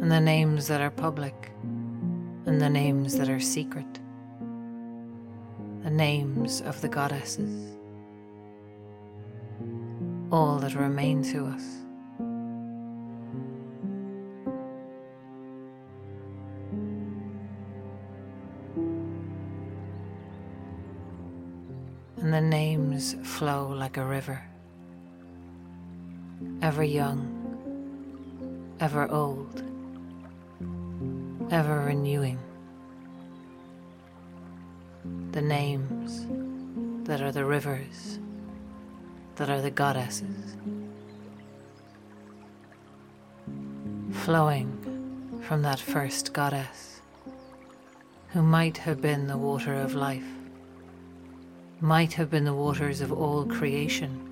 and 0.00 0.10
the 0.10 0.18
names 0.18 0.66
that 0.68 0.80
are 0.80 0.90
public, 0.90 1.50
and 2.46 2.58
the 2.58 2.70
names 2.70 3.18
that 3.18 3.28
are 3.28 3.38
secret, 3.38 4.00
the 5.82 5.90
names 5.90 6.62
of 6.62 6.80
the 6.80 6.88
goddesses, 6.88 7.76
all 10.32 10.58
that 10.60 10.74
remain 10.74 11.22
to 11.22 11.44
us. 11.44 11.76
and 22.16 22.34
the 22.34 22.40
names 22.40 23.14
flow 23.22 23.68
like 23.68 23.96
a 23.96 24.04
river, 24.04 24.49
ever 26.62 26.84
young, 26.84 27.26
ever 28.80 29.10
old, 29.10 29.62
ever 31.50 31.80
renewing. 31.80 32.38
The 35.32 35.40
names 35.40 36.26
that 37.06 37.22
are 37.22 37.32
the 37.32 37.44
rivers, 37.44 38.18
that 39.36 39.48
are 39.48 39.62
the 39.62 39.70
goddesses, 39.70 40.56
flowing 44.12 45.40
from 45.42 45.62
that 45.62 45.80
first 45.80 46.34
goddess 46.34 47.00
who 48.28 48.42
might 48.42 48.76
have 48.76 49.00
been 49.00 49.26
the 49.26 49.38
water 49.38 49.74
of 49.74 49.94
life 49.94 50.24
might 51.80 52.12
have 52.12 52.30
been 52.30 52.44
the 52.44 52.54
waters 52.54 53.00
of 53.00 53.10
all 53.10 53.46
creation, 53.46 54.29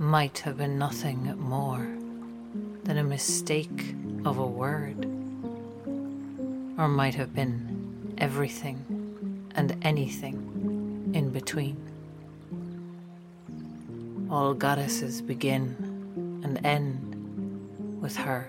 might 0.00 0.38
have 0.38 0.56
been 0.56 0.78
nothing 0.78 1.38
more 1.38 1.86
than 2.84 2.96
a 2.96 3.04
mistake 3.04 3.94
of 4.24 4.38
a 4.38 4.46
word, 4.46 5.04
or 6.78 6.88
might 6.88 7.14
have 7.14 7.34
been 7.34 8.14
everything 8.16 9.46
and 9.54 9.76
anything 9.82 11.12
in 11.12 11.28
between. 11.28 11.76
All 14.30 14.54
goddesses 14.54 15.20
begin 15.20 15.76
and 16.44 16.64
end 16.64 18.00
with 18.00 18.16
her. 18.16 18.48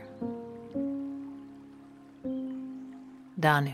Danu. 3.38 3.74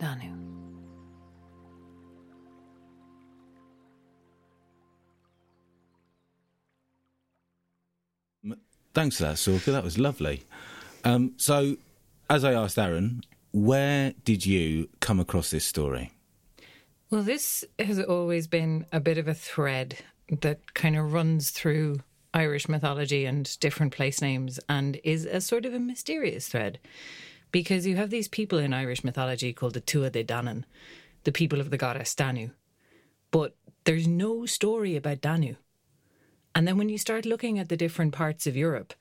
Danu. 0.00 0.33
Thanks 8.94 9.16
for 9.16 9.24
that, 9.24 9.36
Sorcha. 9.36 9.72
That 9.72 9.84
was 9.84 9.98
lovely. 9.98 10.44
Um, 11.02 11.32
so, 11.36 11.76
as 12.30 12.44
I 12.44 12.52
asked 12.52 12.78
Aron, 12.78 13.22
where 13.52 14.14
did 14.24 14.46
you 14.46 14.88
come 15.00 15.20
across 15.20 15.50
this 15.50 15.64
story? 15.64 16.12
Well, 17.10 17.22
this 17.22 17.64
has 17.78 18.00
always 18.00 18.46
been 18.46 18.86
a 18.92 19.00
bit 19.00 19.18
of 19.18 19.28
a 19.28 19.34
thread 19.34 19.98
that 20.40 20.74
kind 20.74 20.96
of 20.96 21.12
runs 21.12 21.50
through 21.50 22.00
Irish 22.32 22.68
mythology 22.68 23.24
and 23.26 23.58
different 23.60 23.92
place 23.92 24.20
names 24.20 24.58
and 24.68 24.98
is 25.04 25.24
a 25.24 25.40
sort 25.40 25.66
of 25.66 25.74
a 25.74 25.78
mysterious 25.78 26.48
thread 26.48 26.78
because 27.52 27.86
you 27.86 27.94
have 27.96 28.10
these 28.10 28.26
people 28.26 28.58
in 28.58 28.72
Irish 28.72 29.04
mythology 29.04 29.52
called 29.52 29.74
the 29.74 29.80
Tuatha 29.80 30.10
De 30.10 30.24
Danann, 30.24 30.64
the 31.22 31.30
people 31.30 31.60
of 31.60 31.70
the 31.70 31.76
goddess 31.76 32.14
Danu. 32.14 32.50
But 33.30 33.54
there's 33.84 34.08
no 34.08 34.46
story 34.46 34.96
about 34.96 35.20
Danu. 35.20 35.54
And 36.54 36.68
then 36.68 36.78
when 36.78 36.88
you 36.88 36.98
start 36.98 37.26
looking 37.26 37.58
at 37.58 37.68
the 37.68 37.76
different 37.76 38.12
parts 38.12 38.46
of 38.46 38.56
Europe, 38.56 38.94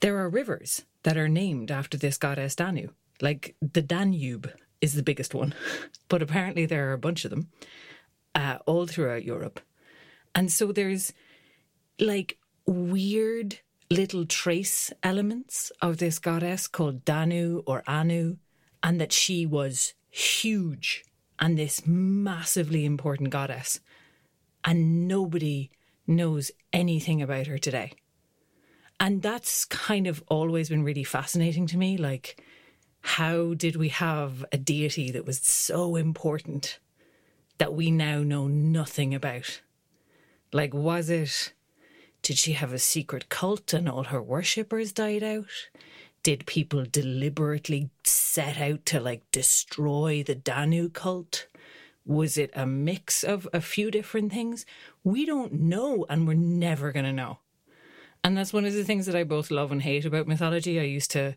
there 0.00 0.16
are 0.18 0.28
rivers 0.28 0.84
that 1.02 1.16
are 1.16 1.28
named 1.28 1.70
after 1.70 1.96
this 1.98 2.18
goddess 2.18 2.54
Danu. 2.54 2.90
Like 3.20 3.56
the 3.60 3.82
Danube 3.82 4.50
is 4.80 4.94
the 4.94 5.02
biggest 5.02 5.34
one, 5.34 5.54
but 6.08 6.22
apparently 6.22 6.66
there 6.66 6.88
are 6.90 6.92
a 6.92 6.98
bunch 6.98 7.24
of 7.24 7.30
them 7.30 7.48
uh, 8.34 8.58
all 8.66 8.86
throughout 8.86 9.24
Europe. 9.24 9.60
And 10.34 10.52
so 10.52 10.70
there's 10.70 11.12
like 11.98 12.38
weird 12.66 13.58
little 13.90 14.26
trace 14.26 14.92
elements 15.02 15.72
of 15.80 15.96
this 15.96 16.18
goddess 16.18 16.68
called 16.68 17.04
Danu 17.04 17.62
or 17.66 17.82
Anu, 17.86 18.36
and 18.82 19.00
that 19.00 19.12
she 19.12 19.46
was 19.46 19.94
huge 20.10 21.04
and 21.40 21.58
this 21.58 21.86
massively 21.86 22.84
important 22.84 23.30
goddess. 23.30 23.80
And 24.64 25.08
nobody 25.08 25.70
knows 26.08 26.50
anything 26.72 27.22
about 27.22 27.46
her 27.46 27.58
today. 27.58 27.92
And 28.98 29.22
that's 29.22 29.64
kind 29.64 30.06
of 30.06 30.24
always 30.28 30.70
been 30.70 30.82
really 30.82 31.04
fascinating 31.04 31.66
to 31.68 31.78
me. 31.78 31.96
Like, 31.96 32.42
how 33.00 33.54
did 33.54 33.76
we 33.76 33.90
have 33.90 34.44
a 34.50 34.58
deity 34.58 35.10
that 35.12 35.24
was 35.24 35.38
so 35.38 35.94
important 35.94 36.80
that 37.58 37.74
we 37.74 37.90
now 37.90 38.22
know 38.22 38.48
nothing 38.48 39.14
about? 39.14 39.60
Like, 40.52 40.74
was 40.74 41.10
it, 41.10 41.52
did 42.22 42.38
she 42.38 42.52
have 42.52 42.72
a 42.72 42.78
secret 42.78 43.28
cult 43.28 43.72
and 43.72 43.88
all 43.88 44.04
her 44.04 44.22
worshippers 44.22 44.92
died 44.92 45.22
out? 45.22 45.46
Did 46.24 46.46
people 46.46 46.84
deliberately 46.84 47.90
set 48.02 48.58
out 48.58 48.84
to 48.86 48.98
like 48.98 49.30
destroy 49.30 50.24
the 50.24 50.34
Danu 50.34 50.88
cult? 50.88 51.46
Was 52.08 52.38
it 52.38 52.50
a 52.54 52.64
mix 52.64 53.22
of 53.22 53.46
a 53.52 53.60
few 53.60 53.90
different 53.90 54.32
things? 54.32 54.64
We 55.04 55.26
don't 55.26 55.52
know, 55.52 56.06
and 56.08 56.26
we're 56.26 56.32
never 56.32 56.90
going 56.90 57.04
to 57.04 57.12
know. 57.12 57.40
And 58.24 58.34
that's 58.34 58.52
one 58.52 58.64
of 58.64 58.72
the 58.72 58.82
things 58.82 59.04
that 59.04 59.14
I 59.14 59.24
both 59.24 59.50
love 59.50 59.70
and 59.70 59.82
hate 59.82 60.06
about 60.06 60.26
mythology. 60.26 60.80
I 60.80 60.84
used 60.84 61.10
to 61.10 61.36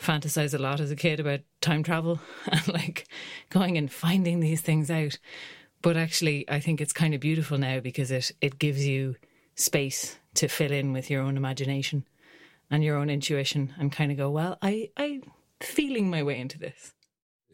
fantasize 0.00 0.54
a 0.54 0.58
lot 0.58 0.80
as 0.80 0.90
a 0.90 0.96
kid 0.96 1.20
about 1.20 1.40
time 1.60 1.82
travel 1.82 2.18
and 2.46 2.66
like 2.66 3.06
going 3.50 3.76
and 3.76 3.92
finding 3.92 4.40
these 4.40 4.62
things 4.62 4.90
out. 4.90 5.18
But 5.82 5.98
actually, 5.98 6.48
I 6.48 6.60
think 6.60 6.80
it's 6.80 6.94
kind 6.94 7.12
of 7.12 7.20
beautiful 7.20 7.58
now 7.58 7.80
because 7.80 8.10
it, 8.10 8.32
it 8.40 8.58
gives 8.58 8.86
you 8.86 9.16
space 9.54 10.18
to 10.36 10.48
fill 10.48 10.72
in 10.72 10.94
with 10.94 11.10
your 11.10 11.20
own 11.20 11.36
imagination 11.36 12.06
and 12.70 12.82
your 12.82 12.96
own 12.96 13.10
intuition 13.10 13.74
and 13.78 13.92
kind 13.92 14.10
of 14.10 14.16
go, 14.16 14.30
well, 14.30 14.56
I, 14.62 14.88
I'm 14.96 15.30
feeling 15.60 16.08
my 16.08 16.22
way 16.22 16.40
into 16.40 16.58
this 16.58 16.94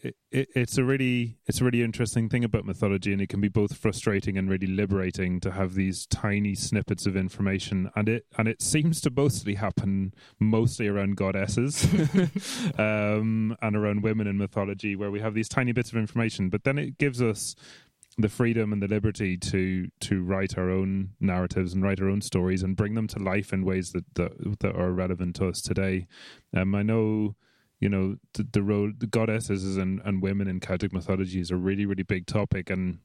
it, 0.03 0.17
it, 0.33 0.49
it's 0.55 0.79
a 0.79 0.85
really 0.85 1.39
it's 1.47 1.61
a 1.61 1.65
really 1.65 1.83
interesting 1.83 2.29
thing 2.29 2.45
about 2.45 2.65
mythology, 2.65 3.13
and 3.13 3.23
it 3.23 3.29
can 3.29 3.41
be 3.41 3.49
both 3.49 3.77
frustrating 3.77 4.37
and 4.37 4.51
really 4.51 4.67
liberating 4.67 5.39
to 5.41 5.53
have 5.53 5.75
these 5.75 6.07
tiny 6.07 6.55
snippets 6.55 7.07
of 7.07 7.17
information. 7.17 7.91
And 7.95 8.09
it 8.09 8.27
and 8.37 8.49
it 8.49 8.61
seems 8.61 9.01
to 9.03 9.11
mostly 9.11 9.55
happen 9.55 10.13
mostly 10.41 10.89
around 10.89 11.17
goddesses 11.17 11.85
um, 12.79 13.57
and 13.63 13.77
around 13.77 14.03
women 14.03 14.27
in 14.27 14.37
mythology, 14.37 14.97
where 14.97 15.11
we 15.11 15.21
have 15.21 15.35
these 15.35 15.49
tiny 15.49 15.73
bits 15.73 15.91
of 15.91 15.97
information. 15.97 16.49
But 16.49 16.65
then 16.65 16.79
it 16.79 16.99
gives 16.99 17.23
us 17.23 17.55
the 18.19 18.29
freedom 18.29 18.73
and 18.73 18.83
the 18.83 18.89
liberty 18.89 19.39
to 19.39 19.89
to 20.01 20.23
write 20.23 20.59
our 20.59 20.69
own 20.69 21.11
narratives 21.21 21.75
and 21.75 21.83
write 21.83 22.01
our 22.01 22.09
own 22.09 22.21
stories 22.21 22.63
and 22.63 22.77
bring 22.77 22.95
them 22.95 23.07
to 23.07 23.19
life 23.21 23.53
in 23.53 23.65
ways 23.65 23.93
that 23.93 24.05
that, 24.15 24.59
that 24.61 24.75
are 24.75 24.91
relevant 24.91 25.37
to 25.37 25.47
us 25.47 25.63
today. 25.63 26.09
Um, 26.55 26.75
I 26.75 26.83
know 26.83 27.37
you 27.83 27.89
know 27.89 28.15
the, 28.35 28.47
the 28.53 28.63
role 28.63 28.93
the 28.97 29.09
goddesses 29.09 29.77
and, 29.77 30.01
and 30.05 30.23
women 30.23 30.47
in 30.47 30.61
Celtic 30.61 30.93
mythology 30.93 31.41
is 31.41 31.51
a 31.51 31.57
really 31.57 31.85
really 31.85 32.05
big 32.05 32.27
topic. 32.27 32.71
And 32.71 33.01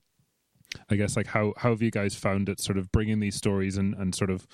I 0.88 0.96
guess 0.96 1.18
like 1.18 1.26
how 1.26 1.54
how 1.58 1.72
have 1.72 1.82
you 1.82 1.90
guys 1.90 2.14
found 2.14 2.48
it 2.48 2.62
sort 2.62 2.78
of 2.78 2.92
bringing 2.92 3.20
these 3.20 3.36
stories 3.36 3.76
and 3.76 3.96
and 3.96 4.14
sort 4.14 4.30
of 4.30 4.48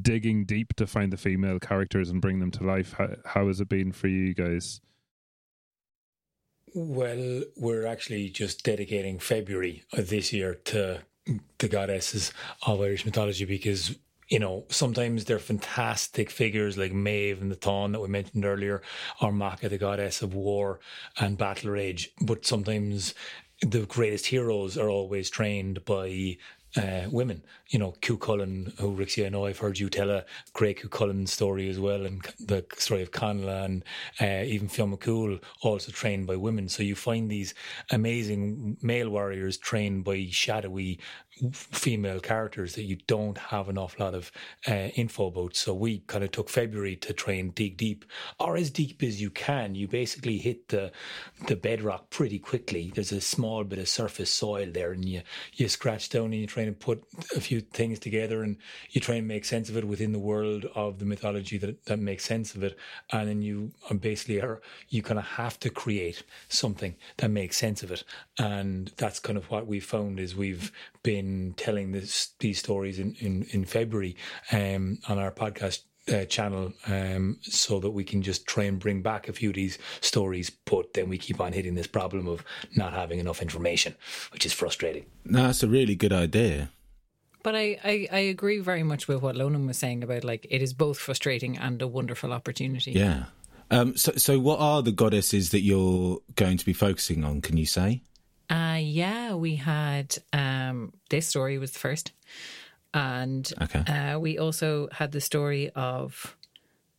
digging 0.00 0.46
deep 0.46 0.74
to 0.76 0.86
find 0.86 1.12
the 1.12 1.18
female 1.18 1.58
characters 1.58 2.08
and 2.08 2.22
bring 2.22 2.40
them 2.40 2.50
to 2.52 2.64
life? 2.64 2.94
How, 2.96 3.08
how 3.26 3.46
has 3.48 3.60
it 3.60 3.68
been 3.68 3.92
for 3.92 4.08
you 4.08 4.32
guys? 4.32 4.80
Well, 6.74 7.42
we're 7.56 7.84
actually 7.84 8.30
just 8.30 8.64
dedicating 8.64 9.18
February 9.18 9.84
this 9.92 10.32
year 10.32 10.54
to 10.54 11.02
the 11.58 11.68
goddesses 11.68 12.32
of 12.62 12.80
Irish 12.80 13.04
mythology 13.04 13.44
because 13.44 13.94
you 14.30 14.38
know, 14.38 14.64
sometimes 14.68 15.24
they're 15.24 15.40
fantastic 15.40 16.30
figures 16.30 16.78
like 16.78 16.92
Maeve 16.92 17.42
and 17.42 17.50
the 17.50 17.56
Thon 17.56 17.92
that 17.92 18.00
we 18.00 18.08
mentioned 18.08 18.44
earlier, 18.44 18.80
or 19.20 19.32
Macha, 19.32 19.68
the 19.68 19.76
goddess 19.76 20.22
of 20.22 20.34
war 20.34 20.78
and 21.18 21.36
battle 21.36 21.72
rage. 21.72 22.10
But 22.20 22.46
sometimes 22.46 23.12
the 23.60 23.86
greatest 23.86 24.26
heroes 24.26 24.78
are 24.78 24.88
always 24.88 25.30
trained 25.30 25.84
by 25.84 26.38
uh, 26.76 27.02
women. 27.10 27.42
You 27.68 27.78
know, 27.78 27.92
Cú 28.00 28.18
Chulainn, 28.18 28.78
who 28.78 28.96
Rixy, 28.96 29.26
I 29.26 29.28
know 29.28 29.46
I've 29.46 29.58
heard 29.58 29.78
you 29.78 29.90
tell 29.90 30.10
a 30.10 30.24
great 30.52 30.80
Cú 30.80 30.88
Chulainn 30.88 31.28
story 31.28 31.68
as 31.68 31.80
well, 31.80 32.06
and 32.06 32.22
the 32.38 32.64
story 32.76 33.02
of 33.02 33.10
Conla 33.10 33.64
and 33.64 33.84
uh, 34.20 34.44
even 34.44 34.68
Fionn 34.68 34.96
McCool, 34.96 35.42
also 35.62 35.90
trained 35.90 36.26
by 36.26 36.36
women. 36.36 36.68
So 36.68 36.82
you 36.82 36.94
find 36.94 37.28
these 37.28 37.54
amazing 37.90 38.76
male 38.82 39.10
warriors 39.10 39.58
trained 39.58 40.04
by 40.04 40.28
shadowy 40.30 41.00
female 41.52 42.20
characters 42.20 42.74
that 42.74 42.84
you 42.84 42.96
don't 43.06 43.38
have 43.38 43.68
an 43.68 43.78
awful 43.78 44.04
lot 44.04 44.14
of 44.14 44.30
uh, 44.68 44.88
info 44.94 45.26
about. 45.26 45.56
So 45.56 45.74
we 45.74 46.00
kind 46.06 46.24
of 46.24 46.30
took 46.30 46.48
February 46.48 46.96
to 46.96 47.12
try 47.12 47.34
and 47.34 47.54
dig 47.54 47.76
deep, 47.76 48.04
or 48.38 48.56
as 48.56 48.70
deep 48.70 49.02
as 49.02 49.20
you 49.20 49.30
can. 49.30 49.74
You 49.74 49.88
basically 49.88 50.38
hit 50.38 50.68
the 50.68 50.92
the 51.46 51.56
bedrock 51.56 52.10
pretty 52.10 52.38
quickly. 52.38 52.92
There's 52.94 53.12
a 53.12 53.20
small 53.20 53.64
bit 53.64 53.78
of 53.78 53.88
surface 53.88 54.32
soil 54.32 54.70
there, 54.72 54.92
and 54.92 55.04
you 55.04 55.22
you 55.54 55.68
scratch 55.68 56.08
down 56.08 56.26
and 56.26 56.34
you 56.34 56.46
try 56.46 56.64
and 56.64 56.78
put 56.78 57.02
a 57.34 57.40
few 57.40 57.60
things 57.60 57.98
together, 57.98 58.42
and 58.42 58.56
you 58.90 59.00
try 59.00 59.16
and 59.16 59.28
make 59.28 59.44
sense 59.44 59.68
of 59.68 59.76
it 59.76 59.86
within 59.86 60.12
the 60.12 60.18
world 60.18 60.66
of 60.74 60.98
the 60.98 61.04
mythology 61.04 61.58
that 61.58 61.84
that 61.86 61.98
makes 61.98 62.24
sense 62.24 62.54
of 62.54 62.62
it, 62.62 62.76
and 63.12 63.28
then 63.28 63.42
you 63.42 63.72
basically 64.00 64.40
are 64.40 64.60
you 64.88 65.02
kind 65.02 65.18
of 65.18 65.24
have 65.24 65.58
to 65.60 65.70
create 65.70 66.22
something 66.48 66.96
that 67.16 67.30
makes 67.30 67.56
sense 67.56 67.82
of 67.82 67.90
it, 67.90 68.04
and 68.38 68.92
that's 68.96 69.18
kind 69.18 69.38
of 69.38 69.50
what 69.50 69.66
we 69.66 69.80
found 69.80 70.20
is 70.20 70.36
we've 70.36 70.72
been 71.02 71.54
telling 71.56 71.92
this, 71.92 72.30
these 72.40 72.58
stories 72.58 72.98
in, 72.98 73.14
in, 73.20 73.46
in 73.50 73.64
February 73.64 74.16
um, 74.52 74.98
on 75.08 75.18
our 75.18 75.30
podcast 75.30 75.82
uh, 76.12 76.24
channel 76.24 76.72
um, 76.86 77.38
so 77.42 77.78
that 77.80 77.90
we 77.90 78.04
can 78.04 78.22
just 78.22 78.46
try 78.46 78.64
and 78.64 78.78
bring 78.78 79.02
back 79.02 79.28
a 79.28 79.32
few 79.32 79.50
of 79.50 79.54
these 79.54 79.78
stories, 80.00 80.50
but 80.50 80.94
then 80.94 81.08
we 81.08 81.18
keep 81.18 81.40
on 81.40 81.52
hitting 81.52 81.74
this 81.74 81.86
problem 81.86 82.26
of 82.26 82.44
not 82.76 82.92
having 82.92 83.18
enough 83.18 83.42
information, 83.42 83.94
which 84.32 84.44
is 84.44 84.52
frustrating. 84.52 85.06
No, 85.24 85.44
that's 85.44 85.62
a 85.62 85.68
really 85.68 85.94
good 85.94 86.12
idea. 86.12 86.70
But 87.42 87.54
I, 87.54 87.78
I, 87.84 88.08
I 88.12 88.18
agree 88.18 88.58
very 88.58 88.82
much 88.82 89.08
with 89.08 89.22
what 89.22 89.34
Lonan 89.34 89.66
was 89.66 89.78
saying 89.78 90.02
about 90.02 90.24
like 90.24 90.46
it 90.50 90.62
is 90.62 90.74
both 90.74 90.98
frustrating 90.98 91.56
and 91.56 91.80
a 91.80 91.88
wonderful 91.88 92.32
opportunity. 92.32 92.92
Yeah. 92.92 93.24
Um, 93.70 93.96
so, 93.96 94.12
so 94.16 94.38
what 94.38 94.58
are 94.58 94.82
the 94.82 94.92
goddesses 94.92 95.50
that 95.50 95.60
you're 95.60 96.18
going 96.34 96.58
to 96.58 96.66
be 96.66 96.72
focusing 96.72 97.24
on? 97.24 97.40
Can 97.40 97.56
you 97.56 97.66
say? 97.66 98.02
Uh, 98.50 98.78
yeah, 98.80 99.34
we 99.34 99.54
had 99.56 100.16
um, 100.32 100.92
this 101.08 101.26
story 101.26 101.56
was 101.58 101.70
the 101.72 101.78
first, 101.78 102.12
and 102.92 103.52
Okay. 103.62 103.80
uh, 103.86 104.18
we 104.18 104.38
also 104.38 104.88
had 104.92 105.12
the 105.12 105.20
story 105.20 105.70
of 105.76 106.36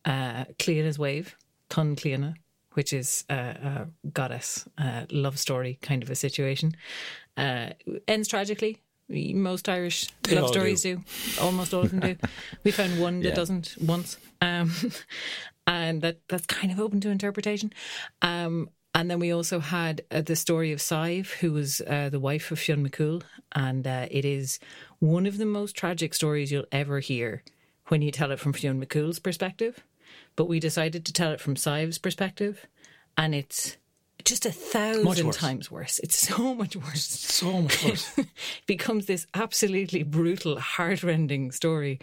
uh, 0.06 0.46
Cleana's 0.60 0.98
wave, 0.98 1.36
Tun 1.70 1.96
Cleana, 1.96 2.36
which 2.74 2.94
is 2.94 3.26
uh, 3.30 3.34
a 3.34 3.88
goddess 4.14 4.66
uh, 4.78 5.06
love 5.12 5.38
story 5.38 5.78
kind 5.82 6.02
of 6.04 6.10
a 6.10 6.16
situation. 6.16 6.72
Uh, 7.36 7.72
ends 8.08 8.28
tragically. 8.28 8.78
Most 9.10 9.68
Irish 9.68 10.10
They 10.24 10.36
love 10.36 10.46
all 10.46 10.54
stories 10.54 10.84
do. 10.84 11.04
Almost 11.42 11.74
all 11.74 11.84
of 11.84 11.90
them 11.92 12.00
do. 12.00 12.16
We 12.64 12.72
found 12.72 13.02
one 13.02 13.20
that 13.22 13.30
Yeah. 13.30 13.36
doesn't 13.36 13.76
once, 13.82 14.18
um, 14.40 14.72
and 15.68 16.02
that 16.02 16.20
that's 16.30 16.46
kind 16.46 16.72
of 16.72 16.80
open 16.80 17.02
to 17.02 17.10
interpretation. 17.10 17.74
Um, 18.22 18.70
and 18.94 19.10
then 19.10 19.20
we 19.20 19.32
also 19.32 19.60
had 19.60 20.02
uh, 20.12 20.22
the 20.22 20.36
story 20.36 20.72
of 20.72 20.80
Sadhbh, 20.80 21.28
who 21.40 21.52
was 21.54 21.82
uh, 21.88 22.10
the 22.10 22.20
wife 22.20 22.52
of 22.52 22.60
Fionn 22.60 22.88
McCool, 22.88 23.24
and 23.54 23.86
uh, 23.88 24.08
it 24.12 24.26
is 24.26 24.60
one 25.00 25.26
of 25.26 25.38
the 25.38 25.46
most 25.46 25.76
tragic 25.76 26.14
stories 26.14 26.52
you'll 26.52 26.66
ever 26.72 27.00
hear 27.00 27.44
when 27.88 28.02
you 28.02 28.12
tell 28.12 28.32
it 28.32 28.40
from 28.40 28.54
Fionn 28.54 28.84
McCool's 28.84 29.20
perspective. 29.20 29.80
But 30.36 30.46
we 30.46 30.60
decided 30.60 31.06
to 31.06 31.14
tell 31.14 31.32
it 31.32 31.40
from 31.42 31.56
Sadhbh's 31.56 31.98
perspective, 31.98 32.66
and 33.18 33.34
it's 33.36 33.78
just 34.26 34.46
a 34.46 34.52
thousand 34.52 35.26
worse. 35.28 35.38
times 35.38 35.72
worse. 35.72 36.00
It's 36.00 36.18
so 36.28 36.54
much 36.54 36.76
worse. 36.76 37.04
So 37.08 37.62
much 37.62 37.84
worse. 37.84 38.18
It 38.18 38.28
becomes 38.68 39.06
this 39.06 39.26
absolutely 39.34 40.04
brutal, 40.04 40.60
heartrending 40.60 41.52
story. 41.52 42.00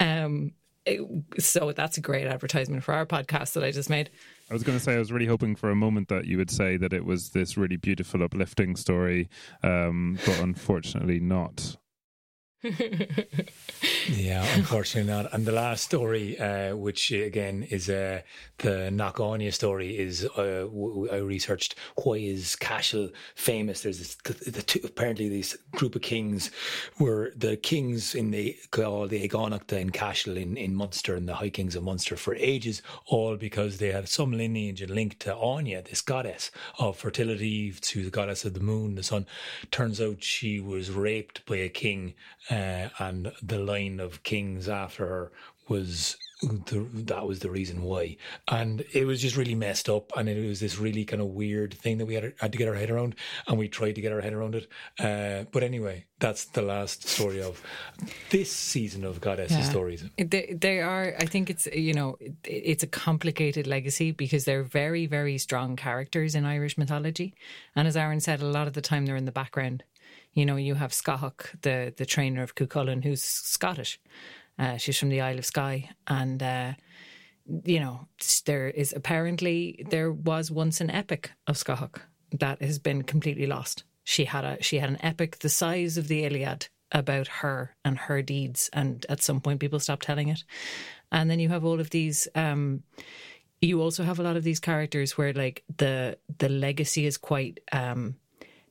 Um, 0.00 0.52
it- 0.86 1.00
so 1.38 1.72
that's 1.72 1.98
a 1.98 2.00
great 2.00 2.26
advertisement 2.26 2.82
for 2.84 2.94
our 2.94 3.06
podcast 3.06 3.52
that 3.52 3.64
I 3.64 3.70
just 3.70 3.90
made. 3.90 4.10
I 4.50 4.54
was 4.54 4.62
going 4.62 4.76
to 4.76 4.82
say 4.84 4.94
I 4.94 4.98
was 4.98 5.12
really 5.12 5.26
hoping 5.26 5.56
for 5.56 5.70
a 5.70 5.76
moment 5.76 6.08
that 6.08 6.26
you 6.26 6.36
would 6.38 6.50
say 6.50 6.76
that 6.76 6.92
it 6.92 7.04
was 7.04 7.30
this 7.30 7.56
really 7.56 7.76
beautiful 7.76 8.22
uplifting 8.22 8.76
story 8.76 9.28
um, 9.62 10.18
but 10.26 10.40
unfortunately 10.40 11.20
not 11.20 11.76
Yeah, 14.08 14.44
unfortunately 14.54 15.12
not. 15.12 15.32
And 15.32 15.44
the 15.44 15.52
last 15.52 15.84
story, 15.84 16.38
uh, 16.38 16.76
which 16.76 17.10
again 17.10 17.62
is 17.64 17.88
uh, 17.88 18.22
the 18.58 18.90
Knockainey 18.90 19.50
story, 19.50 19.98
is 19.98 20.24
uh, 20.36 20.68
researched 20.68 21.76
why 22.02 22.14
is 22.16 22.56
Cashel 22.56 23.10
famous? 23.34 23.82
There's 23.82 23.98
this, 23.98 24.14
the, 24.16 24.50
the 24.50 24.62
two, 24.62 24.80
apparently 24.84 25.28
this 25.28 25.56
group 25.72 25.94
of 25.94 26.02
kings 26.02 26.50
were 26.98 27.32
the 27.36 27.56
kings 27.56 28.14
in 28.14 28.30
the 28.30 28.56
called 28.70 29.10
the 29.10 29.28
Eóganachta 29.28 29.80
in 29.80 29.90
Cashel 29.90 30.36
in, 30.36 30.56
in 30.56 30.74
Munster 30.74 31.14
and 31.14 31.28
the 31.28 31.34
High 31.34 31.50
Kings 31.50 31.76
of 31.76 31.82
Munster 31.82 32.16
for 32.16 32.34
ages, 32.34 32.82
all 33.06 33.36
because 33.36 33.78
they 33.78 33.92
had 33.92 34.08
some 34.08 34.32
lineage 34.32 34.82
and 34.82 34.90
link 34.90 35.18
to 35.20 35.32
Áine, 35.34 35.88
this 35.88 36.00
goddess 36.00 36.50
of 36.78 36.96
fertility, 36.96 37.72
to 37.72 38.04
the 38.04 38.10
goddess 38.10 38.44
of 38.44 38.54
the 38.54 38.60
moon, 38.60 38.94
the 38.94 39.02
sun. 39.02 39.26
Turns 39.70 40.00
out 40.00 40.22
she 40.22 40.60
was 40.60 40.90
raped 40.90 41.44
by 41.46 41.56
a 41.56 41.68
king, 41.68 42.14
uh, 42.52 42.88
and 42.98 43.32
the 43.42 43.58
line 43.58 43.98
of 44.00 44.22
kings 44.22 44.68
after 44.68 45.06
her 45.06 45.32
was 45.68 46.16
the, 46.42 46.86
that 46.92 47.24
was 47.24 47.38
the 47.38 47.50
reason 47.50 47.82
why, 47.82 48.16
and 48.48 48.84
it 48.92 49.06
was 49.06 49.22
just 49.22 49.36
really 49.36 49.54
messed 49.54 49.88
up, 49.88 50.10
and 50.16 50.28
it 50.28 50.48
was 50.48 50.58
this 50.58 50.76
really 50.76 51.04
kind 51.04 51.22
of 51.22 51.28
weird 51.28 51.72
thing 51.72 51.98
that 51.98 52.06
we 52.06 52.14
had, 52.14 52.34
had 52.40 52.50
to 52.52 52.58
get 52.58 52.68
our 52.68 52.74
head 52.74 52.90
around, 52.90 53.14
and 53.46 53.58
we 53.58 53.68
tried 53.68 53.94
to 53.94 54.00
get 54.00 54.12
our 54.12 54.20
head 54.20 54.32
around 54.32 54.56
it. 54.56 54.66
Uh, 54.98 55.44
but 55.52 55.62
anyway, 55.62 56.04
that's 56.18 56.46
the 56.46 56.62
last 56.62 57.06
story 57.08 57.40
of 57.40 57.62
this 58.30 58.50
season 58.52 59.04
of 59.04 59.20
Goddesses 59.20 59.58
Yeah. 59.58 59.70
stories. 59.70 60.04
They, 60.18 60.54
they 60.58 60.80
are. 60.80 61.14
I 61.16 61.26
think 61.26 61.48
it's 61.48 61.66
you 61.72 61.94
know 61.94 62.16
it, 62.20 62.34
it's 62.44 62.82
a 62.82 62.88
complicated 62.88 63.66
legacy 63.68 64.10
because 64.10 64.44
they're 64.44 64.64
very 64.64 65.06
very 65.06 65.38
strong 65.38 65.76
characters 65.76 66.34
in 66.34 66.44
Irish 66.44 66.76
mythology, 66.76 67.34
and 67.76 67.86
as 67.86 67.96
Aron 67.96 68.20
said, 68.20 68.42
a 68.42 68.46
lot 68.46 68.66
of 68.66 68.72
the 68.72 68.82
time 68.82 69.06
they're 69.06 69.16
in 69.16 69.26
the 69.26 69.32
background. 69.32 69.84
You 70.34 70.46
know, 70.46 70.56
you 70.56 70.74
have 70.74 70.92
Scáthach, 70.92 71.60
the 71.62 71.92
the 71.96 72.06
trainer 72.06 72.42
of 72.42 72.54
Cuchulainn, 72.54 73.04
who's 73.04 73.22
Scottish. 73.22 74.00
Uh, 74.58 74.76
she's 74.76 74.98
from 74.98 75.08
the 75.08 75.20
Isle 75.20 75.38
of 75.38 75.46
Skye, 75.46 75.90
and 76.06 76.42
uh, 76.42 76.72
you 77.64 77.80
know 77.80 78.08
there 78.46 78.68
is 78.68 78.92
apparently 78.92 79.84
there 79.90 80.12
was 80.12 80.50
once 80.50 80.80
an 80.80 80.90
epic 80.90 81.32
of 81.46 81.56
Scáthach 81.56 82.00
that 82.38 82.62
has 82.62 82.78
been 82.78 83.02
completely 83.02 83.46
lost. 83.46 83.84
She 84.04 84.24
had 84.24 84.44
a 84.44 84.62
she 84.62 84.78
had 84.78 84.88
an 84.88 85.04
epic 85.04 85.38
the 85.38 85.48
size 85.48 85.96
of 85.98 86.08
the 86.08 86.24
Iliad 86.24 86.68
about 86.92 87.28
her 87.28 87.74
and 87.84 87.98
her 87.98 88.22
deeds, 88.22 88.70
and 88.72 89.04
at 89.08 89.22
some 89.22 89.40
point 89.40 89.60
people 89.60 89.80
stopped 89.80 90.04
telling 90.04 90.28
it. 90.28 90.44
And 91.10 91.30
then 91.30 91.40
you 91.40 91.48
have 91.48 91.64
all 91.64 91.80
of 91.80 91.90
these. 91.90 92.28
Um, 92.34 92.82
you 93.60 93.80
also 93.80 94.02
have 94.02 94.18
a 94.18 94.22
lot 94.22 94.36
of 94.36 94.44
these 94.44 94.60
characters 94.60 95.16
where 95.16 95.32
like 95.32 95.62
the 95.76 96.18
the 96.38 96.48
legacy 96.48 97.06
is 97.06 97.16
quite 97.16 97.60
um, 97.72 98.16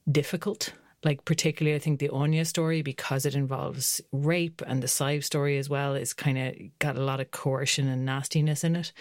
difficult. 0.10 0.74
Like 1.04 1.26
particularly, 1.26 1.76
I 1.76 1.80
think 1.80 2.00
the 2.00 2.10
Áine 2.10 2.46
story 2.46 2.82
because 2.82 3.26
it 3.26 3.36
involves 3.36 4.02
rape, 4.12 4.62
and 4.68 4.84
the 4.84 4.88
Sadhbh 4.88 5.24
story 5.24 5.58
as 5.58 5.70
well 5.70 5.96
is 5.96 6.14
kind 6.14 6.38
of 6.38 6.56
got 6.80 6.96
a 6.98 7.04
lot 7.04 7.20
of 7.20 7.32
coercion 7.32 7.88
and 7.88 8.06
nastiness 8.06 8.64
in 8.64 8.76
it. 8.76 8.94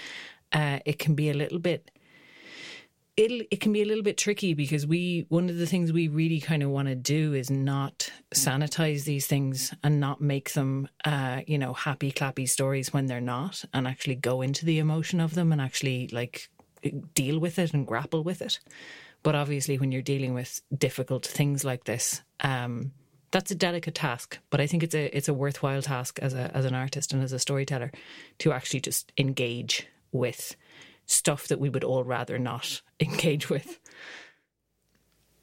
Uh, 0.52 0.78
it 0.84 0.98
can 0.98 1.14
be 1.14 1.30
a 1.30 1.34
little 1.34 1.58
bit 1.58 1.90
it 3.20 3.48
it 3.50 3.60
can 3.60 3.72
be 3.72 3.82
a 3.82 3.84
little 3.84 4.02
bit 4.02 4.16
tricky 4.16 4.54
because 4.54 4.86
we 4.86 5.26
one 5.28 5.50
of 5.50 5.58
the 5.58 5.66
things 5.66 5.92
we 5.92 6.08
really 6.08 6.40
kind 6.40 6.62
of 6.62 6.70
want 6.70 6.88
to 6.88 6.94
do 6.94 7.34
is 7.34 7.50
not 7.50 8.10
sanitize 8.34 9.04
these 9.04 9.26
things 9.26 9.74
and 9.82 10.00
not 10.00 10.20
make 10.20 10.52
them 10.52 10.88
uh 11.04 11.40
you 11.46 11.58
know 11.58 11.74
happy 11.74 12.10
clappy 12.12 12.48
stories 12.48 12.92
when 12.92 13.06
they're 13.06 13.20
not 13.20 13.64
and 13.74 13.86
actually 13.86 14.14
go 14.14 14.42
into 14.42 14.64
the 14.64 14.78
emotion 14.78 15.20
of 15.20 15.34
them 15.34 15.52
and 15.52 15.60
actually 15.60 16.08
like 16.08 16.48
deal 17.14 17.38
with 17.38 17.58
it 17.58 17.74
and 17.74 17.86
grapple 17.86 18.22
with 18.22 18.40
it 18.40 18.58
But 19.22 19.34
obviously, 19.34 19.78
when 19.78 19.92
you're 19.92 20.02
dealing 20.02 20.34
with 20.34 20.62
difficult 20.76 21.26
things 21.26 21.64
like 21.64 21.84
this, 21.84 22.22
um, 22.40 22.92
that's 23.30 23.50
a 23.50 23.54
delicate 23.54 23.94
task. 23.94 24.38
But 24.50 24.60
I 24.60 24.66
think 24.66 24.82
it's 24.82 24.94
a 24.94 25.14
it's 25.16 25.28
a 25.28 25.34
worthwhile 25.34 25.82
task 25.82 26.18
as 26.20 26.34
a 26.34 26.50
as 26.56 26.64
an 26.64 26.74
artist 26.74 27.12
and 27.12 27.22
as 27.22 27.32
a 27.32 27.38
storyteller 27.38 27.92
to 28.38 28.52
actually 28.52 28.80
just 28.80 29.12
engage 29.18 29.86
with 30.12 30.56
stuff 31.06 31.48
that 31.48 31.60
we 31.60 31.68
would 31.68 31.84
all 31.84 32.04
rather 32.04 32.38
not 32.38 32.80
engage 33.00 33.50
with. 33.50 33.78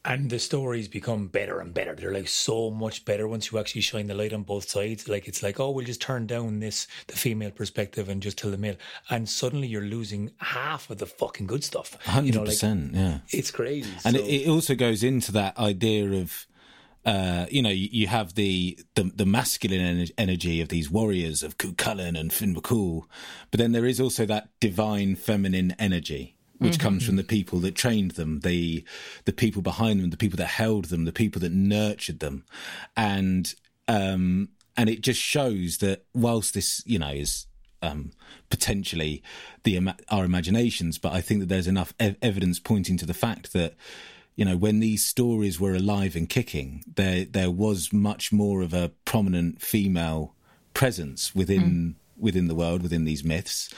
And 0.08 0.30
the 0.30 0.40
stories 0.40 0.88
become 0.88 1.28
better 1.28 1.60
and 1.60 1.74
better. 1.74 1.94
They're 1.94 2.14
like 2.14 2.30
so 2.30 2.72
much 2.72 3.04
better 3.06 3.28
once 3.28 3.52
you 3.52 3.60
actually 3.60 3.82
shine 3.82 4.08
the 4.08 4.16
light 4.16 4.34
on 4.34 4.44
both 4.44 4.70
sides. 4.70 5.08
Like 5.08 5.28
it's 5.28 5.44
like, 5.44 5.60
oh, 5.60 5.70
we'll 5.72 5.86
just 5.86 6.02
turn 6.02 6.26
down 6.26 6.62
this 6.62 6.88
the 7.08 7.16
female 7.18 7.52
perspective 7.52 8.08
and 8.10 8.24
just 8.24 8.38
tell 8.38 8.50
the 8.50 8.58
male, 8.58 8.78
and 9.10 9.28
suddenly 9.28 9.68
you're 9.68 9.82
losing 9.82 10.32
half 10.38 10.90
of 10.90 10.98
the 10.98 11.06
fucking 11.06 11.46
good 11.46 11.64
stuff. 11.64 11.98
You 12.06 12.12
Hundred 12.12 12.34
know, 12.36 12.40
like, 12.42 12.50
percent, 12.50 12.94
yeah. 12.96 13.20
it's 13.30 13.52
crazy. 13.52 13.92
And 14.06 14.16
So- 14.16 14.24
it, 14.24 14.44
it 14.44 14.50
also 14.50 14.76
goes 14.76 15.04
into 15.04 15.32
that 15.34 15.58
idea 15.58 16.10
of, 16.22 16.48
uh, 17.06 17.46
you 17.52 17.62
know, 17.62 17.70
you, 17.70 17.90
you 17.92 18.08
have 18.08 18.36
the, 18.36 18.80
the 18.96 19.12
the 19.14 19.26
masculine 19.26 19.82
ener- 19.82 20.12
energy 20.18 20.62
of 20.62 20.70
these 20.70 20.90
warriors 20.90 21.44
of 21.44 21.58
Cú 21.58 21.76
Chulainn 21.76 22.18
and 22.18 22.32
Finn 22.32 22.56
McCool, 22.56 23.04
but 23.52 23.60
then 23.60 23.74
there 23.74 23.86
is 23.86 24.00
also 24.00 24.26
that 24.26 24.50
divine 24.62 25.16
feminine 25.18 25.76
energy. 25.78 26.37
Which 26.60 26.80
comes 26.80 27.06
from 27.06 27.18
the 27.18 27.24
people 27.24 27.60
that 27.60 27.76
trained 27.76 28.12
them, 28.12 28.40
the 28.40 28.84
the 29.26 29.34
people 29.34 29.62
behind 29.62 30.02
them, 30.02 30.10
the 30.10 30.18
people 30.18 30.38
that 30.38 30.48
held 30.48 30.86
them, 30.86 31.06
the 31.06 31.12
people 31.12 31.40
that 31.42 31.52
nurtured 31.52 32.20
them, 32.20 32.46
and 32.96 33.54
um, 33.88 34.50
and 34.76 34.90
it 34.90 35.02
just 35.02 35.22
shows 35.22 35.78
that 35.78 36.06
whilst 36.14 36.54
this, 36.54 36.84
you 36.86 37.00
know, 37.00 37.10
is 37.10 37.48
um, 37.82 38.12
potentially 38.50 39.24
the 39.64 39.94
our 40.10 40.26
imaginations, 40.26 40.98
but 40.98 41.14
I 41.14 41.22
think 41.22 41.42
that 41.42 41.50
there's 41.50 41.68
enough 41.68 41.94
ev- 42.00 42.18
evidence 42.22 42.60
pointing 42.60 42.98
to 42.98 43.06
the 43.06 43.14
fact 43.14 43.54
that 43.54 43.76
you 44.36 44.46
know 44.46 44.58
when 44.58 44.80
these 44.80 45.04
stories 45.06 45.60
were 45.60 45.74
alive 45.74 46.16
and 46.16 46.30
kicking, 46.30 46.84
there 46.96 47.26
there 47.26 47.52
was 47.52 47.92
much 47.94 48.32
more 48.32 48.62
of 48.62 48.74
a 48.74 48.92
prominent 49.06 49.62
female 49.62 50.36
presence 50.74 51.34
within 51.36 51.96
within 52.18 52.48
the 52.48 52.56
world, 52.56 52.82
within 52.82 53.06
these 53.06 53.24
myths, 53.24 53.70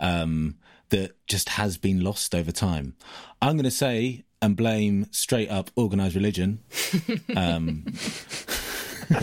um, 0.00 0.56
that 0.90 1.16
just 1.26 1.50
has 1.50 1.76
been 1.78 2.02
lost 2.02 2.34
over 2.34 2.52
time. 2.52 2.94
I'm 3.42 3.56
going 3.56 3.64
to 3.64 3.70
say 3.70 4.24
and 4.42 4.56
blame 4.56 5.06
straight 5.12 5.50
up 5.50 5.70
organized 5.76 6.14
religion. 6.14 6.60
Um, 7.36 7.84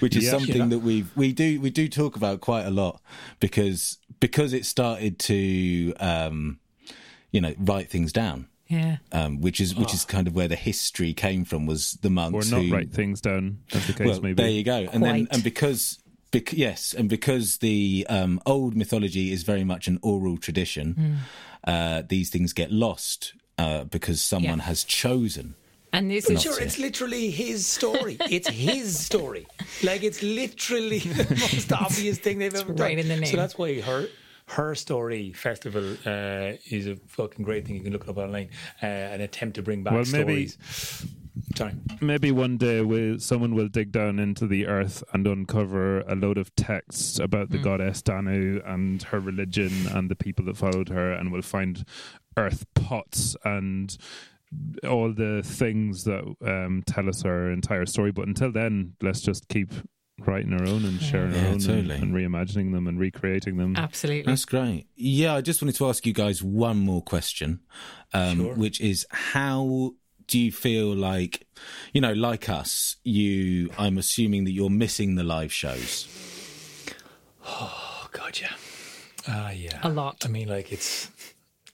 which 0.00 0.16
is 0.16 0.24
Yeah. 0.24 0.30
something 0.30 0.56
Yeah. 0.56 0.66
that 0.66 0.78
we 0.80 1.04
we 1.16 1.32
do 1.32 1.60
we 1.60 1.70
do 1.70 1.88
talk 1.88 2.16
about 2.16 2.40
quite 2.40 2.64
a 2.66 2.70
lot 2.70 3.00
because 3.40 3.98
because 4.20 4.52
it 4.52 4.64
started 4.64 5.18
to 5.20 5.94
um, 6.00 6.58
you 7.32 7.40
know 7.40 7.54
write 7.58 7.90
things 7.90 8.12
down, 8.12 8.48
Yeah. 8.68 8.98
um, 9.12 9.40
which 9.40 9.60
is 9.60 9.74
which 9.74 9.92
is 9.94 10.04
kind 10.04 10.26
of 10.28 10.34
where 10.34 10.48
the 10.48 10.56
history 10.56 11.12
came 11.14 11.44
from 11.44 11.66
was 11.66 11.92
the 12.02 12.08
Or 12.08 12.12
monks 12.12 12.50
not 12.50 12.62
who 12.62 12.72
write 12.72 12.90
things 12.92 13.20
down, 13.20 13.58
as 13.72 13.86
the 13.86 13.92
case 13.92 14.06
well, 14.06 14.20
may 14.20 14.32
be. 14.34 14.42
there 14.42 14.50
you 14.50 14.62
go. 14.64 14.86
And 14.92 15.02
then 15.02 15.28
and 15.30 15.42
because 15.42 15.98
bec- 16.30 16.52
yes, 16.52 16.94
and 16.94 17.08
because 17.08 17.58
the 17.58 18.06
um, 18.08 18.40
old 18.46 18.76
mythology 18.76 19.32
is 19.32 19.42
very 19.42 19.64
much 19.64 19.88
an 19.88 19.98
oral 20.02 20.36
tradition, 20.38 21.18
uh, 21.64 22.02
these 22.08 22.30
things 22.30 22.52
get 22.52 22.70
lost 22.70 23.34
uh, 23.58 23.84
because 23.84 24.20
someone 24.20 24.58
Yeah. 24.58 24.64
has 24.64 24.84
chosen. 24.84 25.54
And 25.92 26.10
this 26.10 26.28
is 26.28 26.42
Sure, 26.42 26.60
it's 26.60 26.78
literally 26.78 27.30
his 27.30 27.66
story. 27.66 28.18
It's 28.30 28.48
his 28.48 28.98
story. 28.98 29.46
Like 29.82 30.02
it's 30.04 30.22
literally 30.22 30.98
the 31.20 31.34
most 31.34 31.72
obvious 31.72 32.18
thing 32.18 32.38
they've 32.38 32.54
ever 32.54 32.74
done. 32.74 32.92
in 32.98 33.08
the 33.08 33.16
name. 33.16 33.24
So 33.24 33.36
that's 33.38 33.56
why 33.56 33.80
her 33.80 34.06
her 34.48 34.74
story 34.74 35.32
festival 35.32 35.96
uh, 36.06 36.52
is 36.70 36.86
a 36.86 36.96
fucking 37.06 37.44
great 37.44 37.66
thing. 37.66 37.76
You 37.76 37.82
can 37.82 37.92
look 37.92 38.04
it 38.04 38.10
up 38.10 38.18
online. 38.18 38.50
Uh, 38.82 38.86
an 38.86 39.20
attempt 39.22 39.56
to 39.56 39.62
bring 39.62 39.82
back 39.82 39.94
Well, 39.94 40.04
maybe- 40.12 40.48
stories. 40.48 41.06
Sorry. 41.56 41.72
Maybe 42.00 42.30
one 42.30 42.56
day 42.56 42.80
we, 42.82 43.18
someone 43.18 43.54
will 43.54 43.68
dig 43.68 43.92
down 43.92 44.18
into 44.18 44.46
the 44.46 44.66
earth 44.66 45.02
and 45.12 45.26
uncover 45.26 46.00
a 46.02 46.14
load 46.14 46.38
of 46.38 46.54
texts 46.56 47.18
about 47.18 47.50
the 47.50 47.58
goddess 47.58 48.02
Danu 48.02 48.60
and 48.64 49.02
her 49.04 49.20
religion 49.20 49.86
and 49.92 50.10
the 50.10 50.16
people 50.16 50.44
that 50.46 50.56
followed 50.56 50.88
her, 50.88 51.12
and 51.12 51.32
we'll 51.32 51.42
find 51.42 51.84
earth 52.36 52.64
pots 52.74 53.36
and 53.44 53.96
all 54.88 55.12
the 55.12 55.42
things 55.44 56.04
that 56.04 56.24
um, 56.46 56.82
tell 56.86 57.08
us 57.08 57.24
our 57.24 57.50
entire 57.50 57.84
story. 57.86 58.12
But 58.12 58.28
until 58.28 58.50
then, 58.52 58.94
let's 59.02 59.20
just 59.20 59.48
keep 59.48 59.72
writing 60.26 60.52
our 60.52 60.66
own 60.66 60.84
and 60.84 61.00
sharing 61.00 61.32
our 61.32 61.38
Yeah, 61.42 61.48
own 61.50 61.70
and- 61.70 61.90
and, 61.92 62.14
reimagining 62.14 62.72
them 62.72 62.88
and 62.88 62.98
recreating 62.98 63.56
them. 63.56 63.76
absolutely. 63.76 64.22
That's 64.32 64.44
great. 64.44 64.86
Yeah, 64.96 65.34
I 65.36 65.42
just 65.42 65.62
wanted 65.62 65.76
to 65.76 65.86
ask 65.88 66.04
you 66.06 66.12
guys 66.12 66.42
one 66.42 66.78
more 66.78 67.02
question, 67.02 67.60
um, 68.12 68.36
Sure. 68.38 68.54
which 68.54 68.80
is 68.80 69.06
how 69.10 69.94
do 70.28 70.38
you 70.38 70.52
feel 70.52 70.94
like, 70.94 71.46
you 71.92 72.00
know, 72.00 72.12
like 72.12 72.48
us, 72.48 72.96
you, 73.02 73.70
I'm 73.76 73.98
assuming 73.98 74.44
that 74.44 74.52
you're 74.52 74.70
missing 74.70 75.16
the 75.16 75.24
live 75.24 75.52
shows. 75.52 76.06
Oh 77.50 78.08
God, 78.12 78.38
yeah. 78.38 78.52
Ah, 79.26 79.50
yeah. 79.50 79.78
A 79.82 79.88
lot. 79.88 80.26
I 80.26 80.28
mean, 80.28 80.48
like 80.48 80.70
it's 80.70 81.10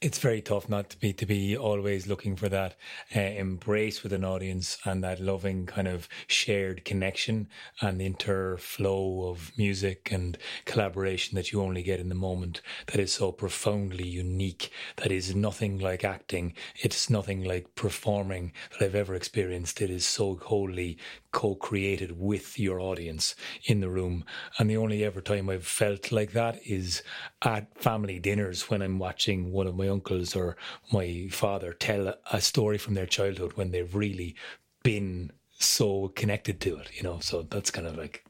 it's 0.05 0.19
very 0.19 0.43
tough 0.43 0.69
not 0.69 0.90
to 0.90 0.99
be 0.99 1.14
to 1.14 1.25
be 1.25 1.57
always 1.57 2.07
looking 2.07 2.37
for 2.37 2.51
that 2.51 2.75
uh, 3.17 3.21
embrace 3.21 4.03
with 4.03 4.12
an 4.12 4.23
audience 4.23 4.77
and 4.85 5.03
that 5.03 5.19
loving 5.19 5.64
kind 5.64 5.88
of 5.88 6.07
shared 6.27 6.85
connection 6.85 7.49
and 7.81 7.99
the 7.99 8.11
interflow 8.11 9.31
of 9.31 9.51
music 9.57 10.11
and 10.12 10.37
collaboration 10.67 11.37
that 11.37 11.53
you 11.53 11.62
only 11.62 11.83
get 11.83 12.01
in 12.01 12.11
the 12.11 12.14
moment 12.14 12.61
that 12.88 13.01
is 13.01 13.14
so 13.14 13.33
profoundly 13.33 14.07
unique 14.07 14.71
that 14.97 15.11
is 15.11 15.35
nothing 15.35 15.79
like 15.79 16.05
acting. 16.05 16.53
It's 16.77 17.09
nothing 17.09 17.43
like 17.43 17.75
performing 17.75 18.53
that 18.73 18.85
I've 18.85 18.95
ever 18.95 19.14
experienced. 19.14 19.81
It 19.81 19.88
is 19.88 20.05
so 20.05 20.37
wholly 20.37 20.99
co-created 21.33 22.21
with 22.21 22.59
your 22.59 22.79
audience 22.79 23.35
in 23.64 23.81
the 23.81 23.88
room. 23.88 24.25
And 24.59 24.69
the 24.69 24.77
only 24.77 25.03
ever 25.03 25.23
time 25.23 25.49
I've 25.49 25.67
felt 25.67 26.12
like 26.12 26.33
that 26.33 26.61
is 26.67 27.03
at 27.43 27.77
family 27.81 28.19
dinners 28.19 28.69
when 28.69 28.83
I'm 28.83 28.99
watching 28.99 29.51
one 29.51 29.67
of 29.67 29.75
my 29.75 29.93
uncles 29.94 30.37
or 30.37 30.57
my 30.92 31.28
father 31.30 31.72
tell 31.72 32.14
a 32.33 32.40
story 32.40 32.78
from 32.78 32.94
their 32.94 33.07
childhood 33.07 33.52
when 33.54 33.70
they've 33.70 33.94
really 33.94 34.35
been 34.83 35.30
so 35.59 36.09
connected 36.09 36.61
to 36.61 36.76
it, 36.76 36.88
you 36.96 37.02
know. 37.02 37.18
So 37.20 37.42
that's 37.42 37.70
kind 37.70 37.87
of 37.87 37.96
like, 37.96 38.24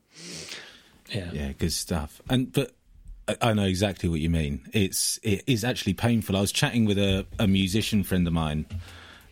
yeah, 1.10 1.30
Yeah, 1.32 1.52
good 1.52 1.72
stuff. 1.72 2.22
And 2.28 2.52
but 2.52 2.72
I- 3.40 3.54
know 3.54 3.64
exactly 3.64 4.08
what 4.08 4.20
you 4.20 4.30
mean. 4.30 4.60
It's 4.72 5.18
it 5.22 5.42
is 5.46 5.64
actually 5.64 5.94
painful. 5.94 6.36
I 6.36 6.40
was 6.40 6.52
chatting 6.52 6.84
with 6.84 6.98
a, 6.98 7.26
a 7.38 7.46
musician 7.46 8.04
friend 8.04 8.26
of 8.26 8.32
mine 8.32 8.66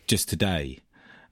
just 0.06 0.28
today, 0.28 0.80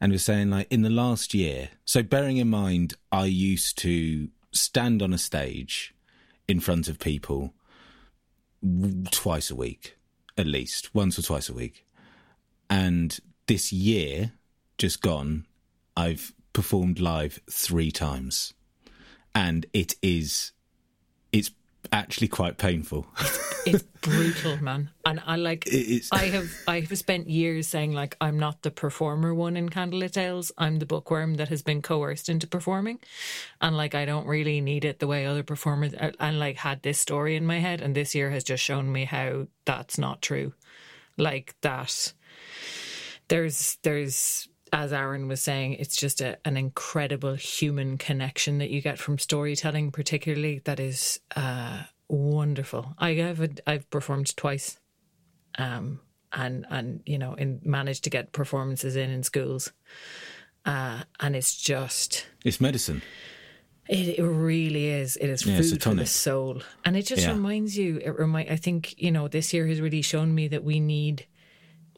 and 0.00 0.12
was 0.12 0.24
saying 0.24 0.50
like 0.50 0.66
in 0.70 0.82
the 0.82 0.90
last 0.90 1.34
year. 1.34 1.70
So 1.84 2.02
bearing 2.02 2.36
in 2.36 2.48
mind, 2.48 2.94
I 3.10 3.24
used 3.26 3.78
to 3.78 4.28
stand 4.52 5.02
on 5.02 5.12
a 5.12 5.18
stage 5.18 5.94
in 6.48 6.60
front 6.60 6.88
of 6.88 6.98
people 6.98 7.54
twice 9.10 9.50
a 9.50 9.54
week, 9.54 9.96
at 10.40 10.46
least 10.46 10.94
once 10.94 11.18
or 11.18 11.22
twice 11.22 11.50
a 11.50 11.52
week, 11.52 11.86
and 12.70 13.20
this 13.46 13.72
year 13.72 14.32
just 14.78 15.02
gone, 15.02 15.44
I've 15.96 16.32
performed 16.54 16.98
live 16.98 17.40
three 17.50 17.90
times, 17.90 18.54
and 19.34 19.66
it 19.74 19.94
is 20.02 20.52
it's 21.30 21.50
actually 21.92 22.28
quite 22.28 22.58
painful. 22.58 23.06
it's 23.66 23.82
brutal, 24.00 24.62
man. 24.62 24.90
And 25.04 25.20
I 25.26 25.36
like. 25.36 25.68
I 26.12 26.24
have. 26.26 26.50
I 26.66 26.80
have 26.80 26.98
spent 26.98 27.28
years 27.28 27.66
saying 27.66 27.92
like 27.92 28.16
I'm 28.20 28.38
not 28.38 28.62
the 28.62 28.70
performer 28.70 29.34
one 29.34 29.56
in 29.56 29.68
Candlelit 29.68 30.12
Tales. 30.12 30.52
I'm 30.58 30.78
the 30.78 30.86
bookworm 30.86 31.34
that 31.34 31.48
has 31.48 31.62
been 31.62 31.82
coerced 31.82 32.28
into 32.28 32.46
performing, 32.46 32.98
and 33.60 33.76
like 33.76 33.94
I 33.94 34.04
don't 34.04 34.26
really 34.26 34.60
need 34.60 34.84
it 34.84 34.98
the 34.98 35.06
way 35.06 35.26
other 35.26 35.42
performers. 35.42 35.94
uh, 35.94 36.12
And 36.20 36.38
like 36.38 36.56
had 36.56 36.82
this 36.82 36.98
story 37.00 37.36
in 37.36 37.46
my 37.46 37.58
head, 37.58 37.80
and 37.80 37.94
this 37.94 38.14
year 38.14 38.30
has 38.30 38.44
just 38.44 38.62
shown 38.62 38.90
me 38.90 39.04
how 39.04 39.46
that's 39.64 39.98
not 39.98 40.22
true. 40.22 40.52
Like 41.16 41.54
that. 41.62 42.12
There's 43.28 43.78
there's 43.82 44.48
as 44.72 44.92
Aron 44.92 45.28
was 45.28 45.42
saying, 45.42 45.74
it's 45.74 45.96
just 45.96 46.20
a, 46.20 46.38
an 46.44 46.56
incredible 46.56 47.34
human 47.34 47.98
connection 47.98 48.58
that 48.58 48.70
you 48.70 48.80
get 48.80 48.98
from 48.98 49.18
storytelling, 49.18 49.90
particularly 49.92 50.60
that 50.64 50.78
is 50.80 51.20
uh, 51.36 51.82
wonderful. 52.08 52.94
I 52.98 53.14
have 53.14 53.40
a, 53.40 53.50
I've 53.66 53.88
performed 53.90 54.36
twice, 54.36 54.78
um, 55.58 56.00
and 56.32 56.66
and 56.70 57.02
you 57.06 57.18
know, 57.18 57.34
and 57.34 57.64
managed 57.64 58.04
to 58.04 58.10
get 58.10 58.32
performances 58.32 58.96
in 58.96 59.10
in 59.10 59.22
schools, 59.22 59.72
uh, 60.64 61.02
and 61.18 61.34
it's 61.34 61.56
just 61.56 62.26
It's 62.44 62.60
medicine. 62.60 63.02
it, 63.88 64.18
it 64.18 64.22
really 64.24 64.86
is. 64.86 65.16
It 65.16 65.28
is 65.28 65.44
Yeah, 65.44 65.56
food 65.60 65.82
for 65.82 65.94
the 65.94 66.06
soul, 66.06 66.62
and 66.84 66.96
it 66.96 67.06
just 67.06 67.22
Yeah. 67.24 67.32
reminds 67.32 67.76
you. 67.76 67.98
It 67.98 68.18
remind. 68.18 68.50
I 68.50 68.56
think 68.56 68.94
you 69.00 69.10
know 69.10 69.26
this 69.28 69.52
year 69.52 69.66
has 69.66 69.80
really 69.80 70.02
shown 70.02 70.34
me 70.34 70.48
that 70.48 70.62
we 70.64 70.78
need 70.80 71.26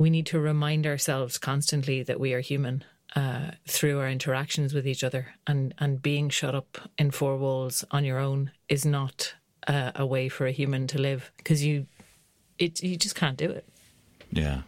we 0.03 0.11
need 0.11 0.27
to 0.27 0.41
remind 0.41 0.85
ourselves 0.85 1.39
constantly 1.39 2.03
that 2.03 2.19
we 2.19 2.35
are 2.35 2.41
human 2.41 2.83
uh, 3.15 3.53
through 3.69 4.01
our 4.01 4.09
interactions 4.09 4.75
with 4.75 4.85
each 4.85 5.05
other, 5.05 5.35
and 5.47 5.75
and 5.79 6.03
being 6.03 6.29
shut 6.29 6.55
up 6.55 6.91
in 6.99 7.13
four 7.13 7.37
walls 7.37 7.85
on 7.93 8.05
your 8.05 8.19
own 8.19 8.51
is 8.69 8.85
not 8.85 9.35
uh, 9.69 9.93
a 9.95 10.05
way 10.05 10.29
for 10.29 10.45
a 10.47 10.51
human 10.51 10.89
to 10.89 10.99
live 10.99 11.31
because 11.37 11.65
you 11.65 11.87
it 12.59 12.83
you 12.83 12.97
just 12.97 13.15
can't 13.15 13.39
do 13.39 13.49
it. 13.49 13.65
Yeah. 14.33 14.63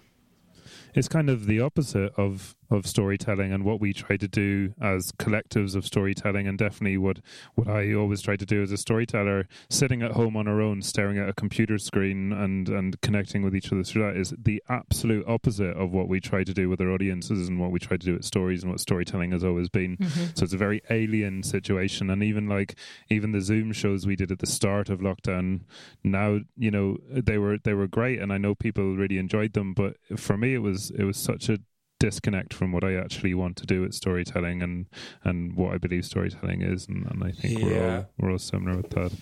it's 0.94 1.08
kind 1.08 1.28
of 1.28 1.46
the 1.46 1.60
opposite 1.60 2.12
of 2.16 2.54
of 2.70 2.86
storytelling 2.86 3.52
and 3.52 3.64
what 3.64 3.80
we 3.80 3.92
try 3.92 4.16
to 4.16 4.28
do 4.28 4.72
as 4.80 5.12
collectives 5.12 5.74
of 5.74 5.84
storytelling 5.84 6.46
and 6.46 6.58
definitely 6.58 6.96
what 6.96 7.20
what 7.54 7.68
I 7.68 7.92
always 7.94 8.20
try 8.22 8.36
to 8.36 8.46
do 8.46 8.62
as 8.62 8.72
a 8.72 8.76
storyteller 8.76 9.46
sitting 9.70 10.02
at 10.02 10.12
home 10.12 10.36
on 10.36 10.48
our 10.48 10.60
own 10.60 10.82
staring 10.82 11.18
at 11.18 11.28
a 11.28 11.32
computer 11.32 11.78
screen 11.78 12.32
and 12.32 12.68
and 12.68 13.00
connecting 13.00 13.42
with 13.42 13.54
each 13.54 13.72
other 13.72 13.84
through 13.84 14.02
that 14.02 14.16
is 14.16 14.34
the 14.42 14.62
absolute 14.68 15.26
opposite 15.28 15.76
of 15.76 15.92
what 15.92 16.08
we 16.08 16.20
try 16.20 16.44
to 16.44 16.54
do 16.54 16.68
with 16.68 16.80
our 16.80 16.90
audiences 16.90 17.48
and 17.48 17.60
what 17.60 17.70
we 17.70 17.78
try 17.78 17.96
to 17.96 18.06
do 18.06 18.14
with 18.14 18.24
stories 18.24 18.62
and 18.62 18.70
what 18.72 18.80
storytelling 18.80 19.32
has 19.32 19.44
always 19.44 19.68
been 19.68 19.84
Mm-hmm. 19.84 20.34
so 20.34 20.44
it's 20.44 20.52
a 20.52 20.56
very 20.56 20.82
alien 20.90 21.42
situation 21.42 22.10
and 22.10 22.22
even 22.22 22.48
like 22.48 22.74
even 23.10 23.32
the 23.32 23.40
zoom 23.40 23.72
shows 23.72 24.06
we 24.06 24.16
did 24.16 24.32
at 24.32 24.38
the 24.38 24.46
start 24.46 24.88
of 24.88 25.00
lockdown 25.00 25.60
now 26.02 26.40
you 26.56 26.70
know 26.70 26.96
they 27.10 27.38
were 27.38 27.58
they 27.58 27.74
were 27.74 27.86
great 27.86 28.20
and 28.20 28.32
I 28.32 28.38
know 28.38 28.54
people 28.54 28.96
really 28.96 29.18
enjoyed 29.18 29.52
them 29.52 29.74
but 29.74 29.96
for 30.16 30.36
me 30.36 30.54
it 30.54 30.58
was 30.58 30.90
it 30.90 31.04
was 31.04 31.16
such 31.16 31.48
a 31.48 31.58
disconnect 32.00 32.52
from 32.52 32.72
what 32.72 32.84
I 32.84 32.94
actually 32.94 33.34
want 33.34 33.56
to 33.56 33.66
do 33.66 33.82
with 33.82 33.94
storytelling 33.94 34.62
and 34.62 34.86
and 35.22 35.56
what 35.56 35.74
I 35.74 35.78
believe 35.78 36.04
storytelling 36.04 36.62
is 36.62 36.86
and, 36.88 37.06
and 37.06 37.24
I 37.24 37.30
think 37.30 37.62
we're 37.62 37.96
all 37.96 38.06
we're 38.18 38.32
all 38.32 38.38
similar 38.38 38.76
with 38.76 38.90
that. 38.90 39.12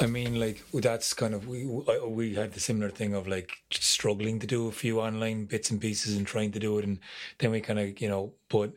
I 0.00 0.06
mean, 0.06 0.38
like 0.38 0.62
that's 0.72 1.14
kind 1.14 1.34
of 1.34 1.46
we 1.46 1.66
we 1.66 2.34
had 2.34 2.52
the 2.52 2.60
similar 2.60 2.90
thing 2.90 3.14
of 3.14 3.28
like 3.28 3.52
struggling 3.70 4.38
to 4.40 4.46
do 4.46 4.68
a 4.68 4.72
few 4.72 5.00
online 5.00 5.46
bits 5.46 5.70
and 5.70 5.80
pieces 5.80 6.16
and 6.16 6.26
trying 6.26 6.52
to 6.52 6.58
do 6.58 6.78
it, 6.78 6.84
and 6.84 6.98
then 7.38 7.52
we 7.52 7.60
kind 7.60 7.78
of 7.78 8.00
you 8.00 8.08
know, 8.08 8.32
but 8.48 8.72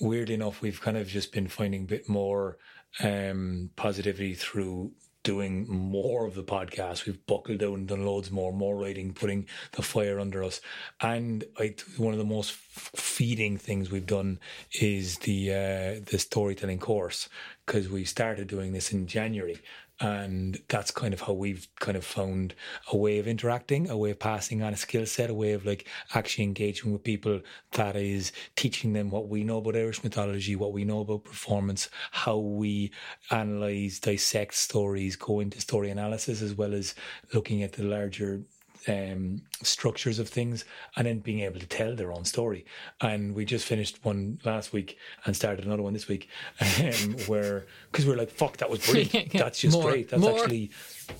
weirdly 0.00 0.34
enough, 0.34 0.62
we've 0.62 0.80
kind 0.80 0.96
of 0.96 1.08
just 1.08 1.32
been 1.32 1.48
finding 1.48 1.82
a 1.82 1.86
bit 1.86 2.08
more 2.08 2.58
um 3.02 3.68
positivity 3.76 4.34
through 4.34 4.90
doing 5.26 5.66
more 5.68 6.24
of 6.24 6.36
the 6.36 6.44
podcast. 6.44 7.04
We've 7.04 7.26
buckled 7.26 7.58
down 7.58 7.74
and 7.74 7.88
done 7.88 8.06
loads 8.06 8.30
more, 8.30 8.52
more 8.52 8.76
writing, 8.76 9.12
putting 9.12 9.48
the 9.72 9.82
fire 9.82 10.20
under 10.20 10.44
us. 10.44 10.60
And 11.00 11.42
I, 11.58 11.74
one 11.96 12.12
of 12.12 12.18
the 12.18 12.24
most 12.24 12.52
feeding 12.52 13.58
things 13.58 13.90
we've 13.90 14.06
done 14.06 14.38
is 14.80 15.18
the 15.18 15.50
uh, 15.50 16.00
the 16.08 16.18
storytelling 16.20 16.78
course 16.78 17.28
because 17.66 17.88
we 17.88 18.04
started 18.04 18.46
doing 18.46 18.72
this 18.72 18.92
in 18.92 19.08
January. 19.08 19.58
And 20.00 20.60
that's 20.68 20.90
kind 20.90 21.14
of 21.14 21.22
how 21.22 21.32
we've 21.32 21.66
kind 21.80 21.96
of 21.96 22.04
found 22.04 22.54
a 22.92 22.96
way 22.96 23.18
of 23.18 23.26
interacting, 23.26 23.88
a 23.88 23.96
way 23.96 24.10
of 24.10 24.18
passing 24.18 24.62
on 24.62 24.74
a 24.74 24.76
skill 24.76 25.06
set, 25.06 25.30
a 25.30 25.34
way 25.34 25.52
of 25.52 25.64
like 25.64 25.88
actually 26.14 26.44
engaging 26.44 26.92
with 26.92 27.02
people 27.02 27.40
that 27.72 27.96
is 27.96 28.30
teaching 28.56 28.92
them 28.92 29.10
what 29.10 29.28
we 29.28 29.42
know 29.42 29.58
about 29.58 29.76
Irish 29.76 30.04
mythology, 30.04 30.54
what 30.54 30.72
we 30.72 30.84
know 30.84 31.00
about 31.00 31.24
performance, 31.24 31.88
how 32.10 32.36
we 32.36 32.90
analyze, 33.30 33.98
dissect 33.98 34.54
stories, 34.54 35.16
go 35.16 35.40
into 35.40 35.60
story 35.60 35.90
analysis, 35.90 36.42
as 36.42 36.54
well 36.54 36.74
as 36.74 36.94
looking 37.32 37.62
at 37.62 37.72
the 37.72 37.82
larger 37.82 38.42
um, 38.88 39.42
structures 39.62 40.18
of 40.18 40.28
things 40.28 40.64
and 40.96 41.06
then 41.06 41.18
being 41.18 41.40
able 41.40 41.58
to 41.60 41.66
tell 41.66 41.94
their 41.96 42.12
own 42.12 42.24
story. 42.24 42.64
And 43.00 43.34
we 43.34 43.44
just 43.44 43.64
finished 43.66 43.98
one 44.04 44.38
last 44.44 44.72
week 44.72 44.98
and 45.24 45.34
started 45.36 45.64
another 45.64 45.82
one 45.82 45.92
this 45.92 46.08
week 46.08 46.28
um, 46.60 47.16
where, 47.26 47.66
because 47.90 48.06
we 48.06 48.12
are 48.12 48.16
like, 48.16 48.30
fuck, 48.30 48.58
that 48.58 48.70
was 48.70 48.84
brilliant. 48.86 49.32
That's 49.32 49.60
just 49.60 49.76
More- 49.76 49.90
great. 49.90 50.08
That's 50.10 50.22
more. 50.22 50.38
actually, 50.38 50.70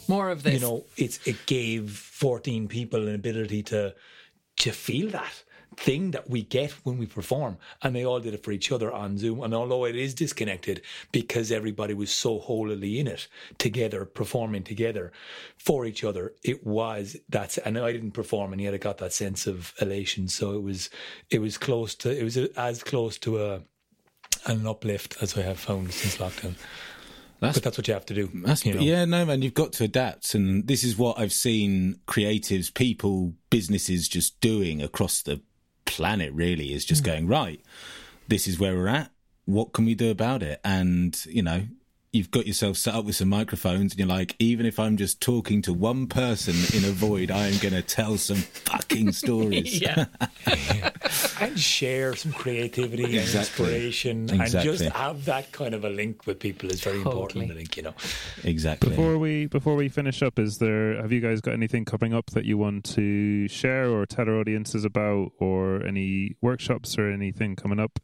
More 0.08 0.30
of 0.30 0.42
this. 0.42 0.54
you 0.54 0.60
know, 0.60 0.84
it's 0.96 1.18
it 1.26 1.36
gave 1.46 1.90
14 1.90 2.68
people 2.68 3.06
an 3.08 3.14
ability 3.14 3.62
to 3.64 3.94
to 4.58 4.70
feel 4.72 5.10
that 5.10 5.42
thing 5.76 6.12
that 6.12 6.30
we 6.30 6.42
get 6.42 6.70
when 6.84 6.96
we 6.98 7.06
perform 7.06 7.58
and 7.82 7.94
they 7.94 8.04
all 8.04 8.20
did 8.20 8.34
it 8.34 8.42
for 8.42 8.52
each 8.52 8.72
other 8.72 8.90
on 8.92 9.18
zoom 9.18 9.42
and 9.42 9.54
although 9.54 9.84
it 9.84 9.94
is 9.94 10.14
disconnected 10.14 10.80
because 11.12 11.52
everybody 11.52 11.92
was 11.92 12.10
so 12.10 12.38
wholly 12.38 12.98
in 12.98 13.06
it 13.06 13.28
together 13.58 14.04
performing 14.04 14.62
together 14.62 15.12
for 15.58 15.84
each 15.84 16.02
other 16.02 16.32
it 16.42 16.66
was 16.66 17.16
that's 17.28 17.58
and 17.58 17.78
i 17.78 17.92
didn't 17.92 18.12
perform 18.12 18.52
and 18.52 18.62
yet 18.62 18.74
i 18.74 18.78
got 18.78 18.98
that 18.98 19.12
sense 19.12 19.46
of 19.46 19.74
elation 19.80 20.28
so 20.28 20.52
it 20.52 20.62
was 20.62 20.88
it 21.30 21.40
was 21.40 21.58
close 21.58 21.94
to 21.94 22.10
it 22.10 22.22
was 22.22 22.36
as 22.36 22.82
close 22.82 23.18
to 23.18 23.42
a 23.42 23.60
an 24.46 24.66
uplift 24.66 25.16
as 25.20 25.36
i 25.36 25.42
have 25.42 25.58
found 25.58 25.92
since 25.92 26.16
lockdown 26.16 26.54
That's 27.40 27.56
but 27.58 27.64
that's 27.64 27.76
what 27.76 27.86
you 27.86 27.94
have 27.94 28.06
to 28.06 28.14
do 28.14 28.30
you 28.64 28.74
know? 28.74 28.80
Yeah, 28.80 29.04
no, 29.04 29.26
man, 29.26 29.42
you've 29.42 29.52
got 29.52 29.74
to 29.74 29.84
adapt. 29.84 30.34
And 30.34 30.66
this 30.66 30.82
is 30.82 30.96
what 30.96 31.18
I've 31.18 31.34
seen 31.34 32.00
creatives, 32.08 32.72
people, 32.72 33.34
businesses 33.50 34.08
just 34.08 34.40
doing 34.40 34.80
across 34.80 35.20
the 35.20 35.42
planet, 35.86 36.32
really, 36.32 36.72
is 36.72 36.84
just 36.84 37.02
hmm. 37.02 37.10
going, 37.10 37.26
right, 37.26 37.60
this 38.28 38.46
is 38.46 38.58
where 38.58 38.74
we're 38.74 38.88
at. 38.88 39.10
What 39.46 39.72
can 39.72 39.84
we 39.84 39.94
do 39.94 40.10
about 40.10 40.42
it? 40.42 40.60
And, 40.64 41.16
you 41.26 41.42
know, 41.42 41.62
you've 42.12 42.30
got 42.30 42.46
yourself 42.46 42.76
set 42.76 42.94
up 42.94 43.04
with 43.04 43.16
some 43.16 43.28
microphones 43.28 43.92
and 43.92 43.98
you're 43.98 44.08
like, 44.08 44.34
even 44.38 44.64
if 44.64 44.78
I'm 44.78 44.96
just 44.96 45.20
talking 45.20 45.60
to 45.62 45.72
one 45.74 46.06
person 46.06 46.54
in 46.74 46.84
a 46.88 46.92
void, 46.92 47.30
I 47.30 47.46
am 47.48 47.58
going 47.58 47.74
to 47.74 47.82
tell 47.82 48.16
some 48.16 48.36
fucking 48.36 49.12
stories. 49.22 49.80
yeah. 49.80 50.06
and 51.40 51.58
share 51.58 52.14
some 52.16 52.32
creativity 52.32 53.04
and 53.04 53.14
Exactly. 53.14 53.66
inspiration 53.66 54.30
and 54.30 54.50
just 54.50 54.84
have 54.84 55.24
that 55.26 55.52
kind 55.52 55.74
of 55.74 55.84
a 55.84 55.90
link 55.90 56.26
with 56.26 56.38
people 56.38 56.70
is 56.70 56.80
very 56.82 56.98
important 56.98 57.50
I 57.50 57.54
think 57.54 57.76
you 57.76 57.82
know 57.82 57.94
exactly. 58.44 58.90
Before 58.90 59.18
we 59.18 59.46
before 59.46 59.74
we 59.74 59.88
finish 59.88 60.22
up, 60.22 60.38
is 60.38 60.58
there 60.58 61.00
have 61.00 61.12
you 61.12 61.20
guys 61.20 61.40
got 61.40 61.52
anything 61.54 61.84
coming 61.84 62.14
up 62.14 62.30
that 62.30 62.44
you 62.44 62.56
want 62.56 62.84
to 62.94 63.48
share 63.48 63.90
or 63.90 64.06
tell 64.06 64.28
our 64.28 64.38
audiences 64.40 64.84
about, 64.84 65.32
or 65.38 65.84
any 65.84 66.36
workshops 66.40 66.96
or 66.98 67.10
anything 67.10 67.56
coming 67.56 67.78
up? 67.80 67.98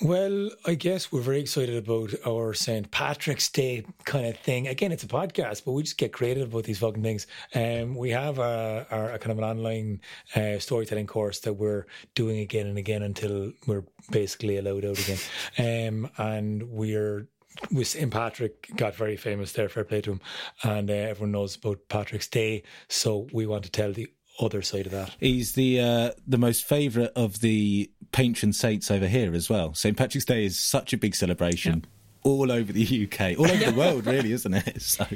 well 0.00 0.50
I 0.64 0.74
guess 0.74 1.12
we're 1.12 1.20
very 1.20 1.40
excited 1.40 1.76
about 1.76 2.10
our 2.26 2.54
St 2.54 2.90
Patrick's 2.92 3.48
Day 3.50 3.84
kind 4.04 4.26
of 4.26 4.36
thing 4.38 4.68
again 4.68 4.92
it's 4.92 5.02
a 5.02 5.08
podcast 5.08 5.64
but 5.64 5.72
we 5.72 5.82
just 5.82 5.98
get 5.98 6.12
creative 6.12 6.52
about 6.52 6.64
these 6.64 6.78
fucking 6.78 7.02
things 7.02 7.26
um, 7.54 7.96
we 7.96 8.10
have 8.10 8.38
a, 8.38 8.86
our, 8.90 9.12
a 9.12 9.18
kind 9.18 9.32
of 9.32 9.38
an 9.38 9.44
online 9.44 10.00
uh, 10.36 10.58
storytelling 10.58 11.06
course 11.06 11.40
that 11.40 11.54
we're 11.54 11.86
doing 12.14 12.38
again 12.38 12.66
and 12.66 12.78
again 12.78 13.02
until 13.02 13.50
we're 13.66 13.84
basically 14.10 14.58
allowed 14.58 14.84
out 14.84 14.98
again 15.00 15.18
um, 15.58 16.10
and 16.18 16.62
we're 16.64 17.26
with 17.70 17.88
St. 17.88 18.10
Patrick 18.10 18.74
got 18.76 18.94
very 18.94 19.16
famous 19.16 19.52
there, 19.52 19.68
fair 19.68 19.84
play 19.84 20.00
to 20.00 20.12
him. 20.12 20.20
And 20.62 20.90
uh, 20.90 20.94
everyone 20.94 21.32
knows 21.32 21.54
about 21.56 21.86
Patrick's 21.88 22.26
Day. 22.26 22.62
So 22.88 23.28
we 23.30 23.46
want 23.46 23.64
to 23.64 23.70
tell 23.70 23.92
the 23.92 24.08
other 24.40 24.62
side 24.62 24.86
of 24.86 24.92
that. 24.92 25.14
He's 25.20 25.52
the 25.52 25.80
uh, 25.80 26.10
the 26.26 26.38
most 26.38 26.64
favourite 26.64 27.10
of 27.14 27.40
the 27.40 27.90
patron 28.10 28.54
saints 28.54 28.90
over 28.90 29.06
here 29.06 29.34
as 29.34 29.50
well. 29.50 29.74
St 29.74 29.96
Patrick's 29.96 30.24
Day 30.24 30.46
is 30.46 30.58
such 30.58 30.92
a 30.92 30.96
big 30.96 31.14
celebration 31.14 31.84
all 32.24 32.52
over 32.52 32.72
the 32.72 33.04
UK, 33.10 33.38
all 33.38 33.50
over 33.50 33.70
the 33.70 33.76
world, 33.76 34.06
really, 34.06 34.32
isn't 34.32 34.54
it? 34.54 34.80
So, 34.82 35.06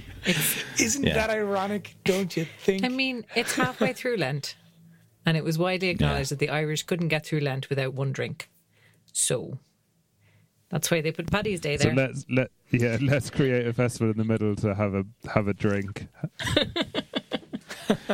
Isn't 0.81 1.05
Yeah. 1.05 1.14
that 1.14 1.31
ironic, 1.31 1.95
don't 2.05 2.37
you 2.37 2.47
think? 2.61 2.85
I 2.85 2.88
mean, 2.88 3.25
it's 3.35 3.55
halfway 3.55 3.92
through 3.92 4.16
Lent, 4.16 4.57
and 5.25 5.37
it 5.37 5.45
was 5.45 5.57
widely 5.59 5.88
acknowledged 5.88 6.31
Yeah. 6.31 6.37
that 6.37 6.38
the 6.40 6.49
Irish 6.51 6.83
couldn't 6.85 7.09
get 7.09 7.25
through 7.27 7.40
Lent 7.40 7.69
without 7.71 7.95
one 7.95 8.12
drink. 8.12 8.51
So 9.12 9.59
that's 10.69 10.90
why 10.90 11.01
they 11.01 11.12
put 11.12 11.31
Paddy's 11.31 11.61
Day 11.61 11.77
there. 11.77 11.90
So 11.90 11.95
there. 11.97 12.09
let's 12.09 12.25
let 12.29 12.51
yeah 12.73 12.99
let's 13.01 13.31
create 13.31 13.66
a 13.66 13.73
festival 13.73 14.11
in 14.11 14.19
the 14.19 14.25
middle 14.25 14.57
to 14.57 14.75
have 14.75 14.95
a 14.95 15.05
have 15.33 15.47
a 15.49 15.55
drink. 15.55 16.09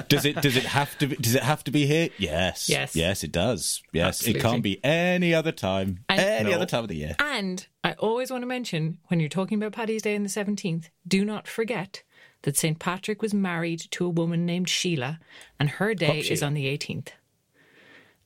does 0.09 0.25
it 0.25 0.37
does 0.43 0.57
it 0.57 0.65
have 0.65 0.97
to 0.99 1.07
be, 1.07 1.17
does 1.17 1.35
it 1.35 1.43
have 1.43 1.63
to 1.65 1.71
be 1.71 1.87
here? 1.87 2.09
Yes, 2.19 2.69
Yes. 2.69 2.95
yes, 2.97 3.25
it 3.25 3.33
does. 3.33 3.83
Yes, 3.93 4.27
it 4.27 4.41
can't 4.41 4.63
be 4.63 4.83
any 4.85 5.33
other 5.35 5.53
time, 5.53 6.01
And- 6.09 6.21
any 6.21 6.51
No. 6.51 6.57
other 6.57 6.67
time 6.67 6.83
of 6.85 6.89
the 6.89 6.97
year. 6.97 7.17
And 7.19 7.67
I 7.85 7.93
always 7.95 8.31
want 8.31 8.43
to 8.43 8.47
mention 8.47 8.99
when 9.09 9.21
you're 9.21 9.29
talking 9.29 9.59
about 9.59 9.73
Paddy's 9.73 10.03
Day 10.03 10.15
on 10.17 10.23
the 10.23 10.29
17th, 10.29 10.91
do 11.07 11.25
not 11.25 11.47
forget 11.49 12.03
that 12.43 12.57
St. 12.57 12.79
Patrick 12.79 13.23
was 13.23 13.33
married 13.33 13.81
to 13.93 14.05
a 14.05 14.11
woman 14.11 14.45
named 14.45 14.69
Sheila, 14.69 15.21
and 15.61 15.69
her 15.71 15.95
day 15.95 16.19
is 16.19 16.27
Sheila. 16.27 16.47
on 16.47 16.55
the 16.55 16.67
18th. 16.67 17.09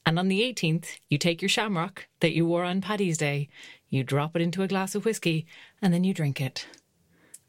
And 0.05 0.19
on 0.19 0.29
the 0.29 0.41
18th, 0.43 0.99
you 1.09 1.19
take 1.19 1.43
your 1.43 1.49
shamrock 1.49 2.07
that 2.21 2.33
you 2.35 2.47
wore 2.47 2.65
on 2.65 2.81
Paddy's 2.81 3.19
Day, 3.19 3.49
you 3.89 4.05
drop 4.05 4.37
it 4.37 4.43
into 4.43 4.63
a 4.63 4.69
glass 4.69 4.95
of 4.95 5.05
whiskey, 5.05 5.47
and 5.83 5.93
then 5.93 6.05
you 6.05 6.15
drink 6.15 6.41
it. 6.41 6.67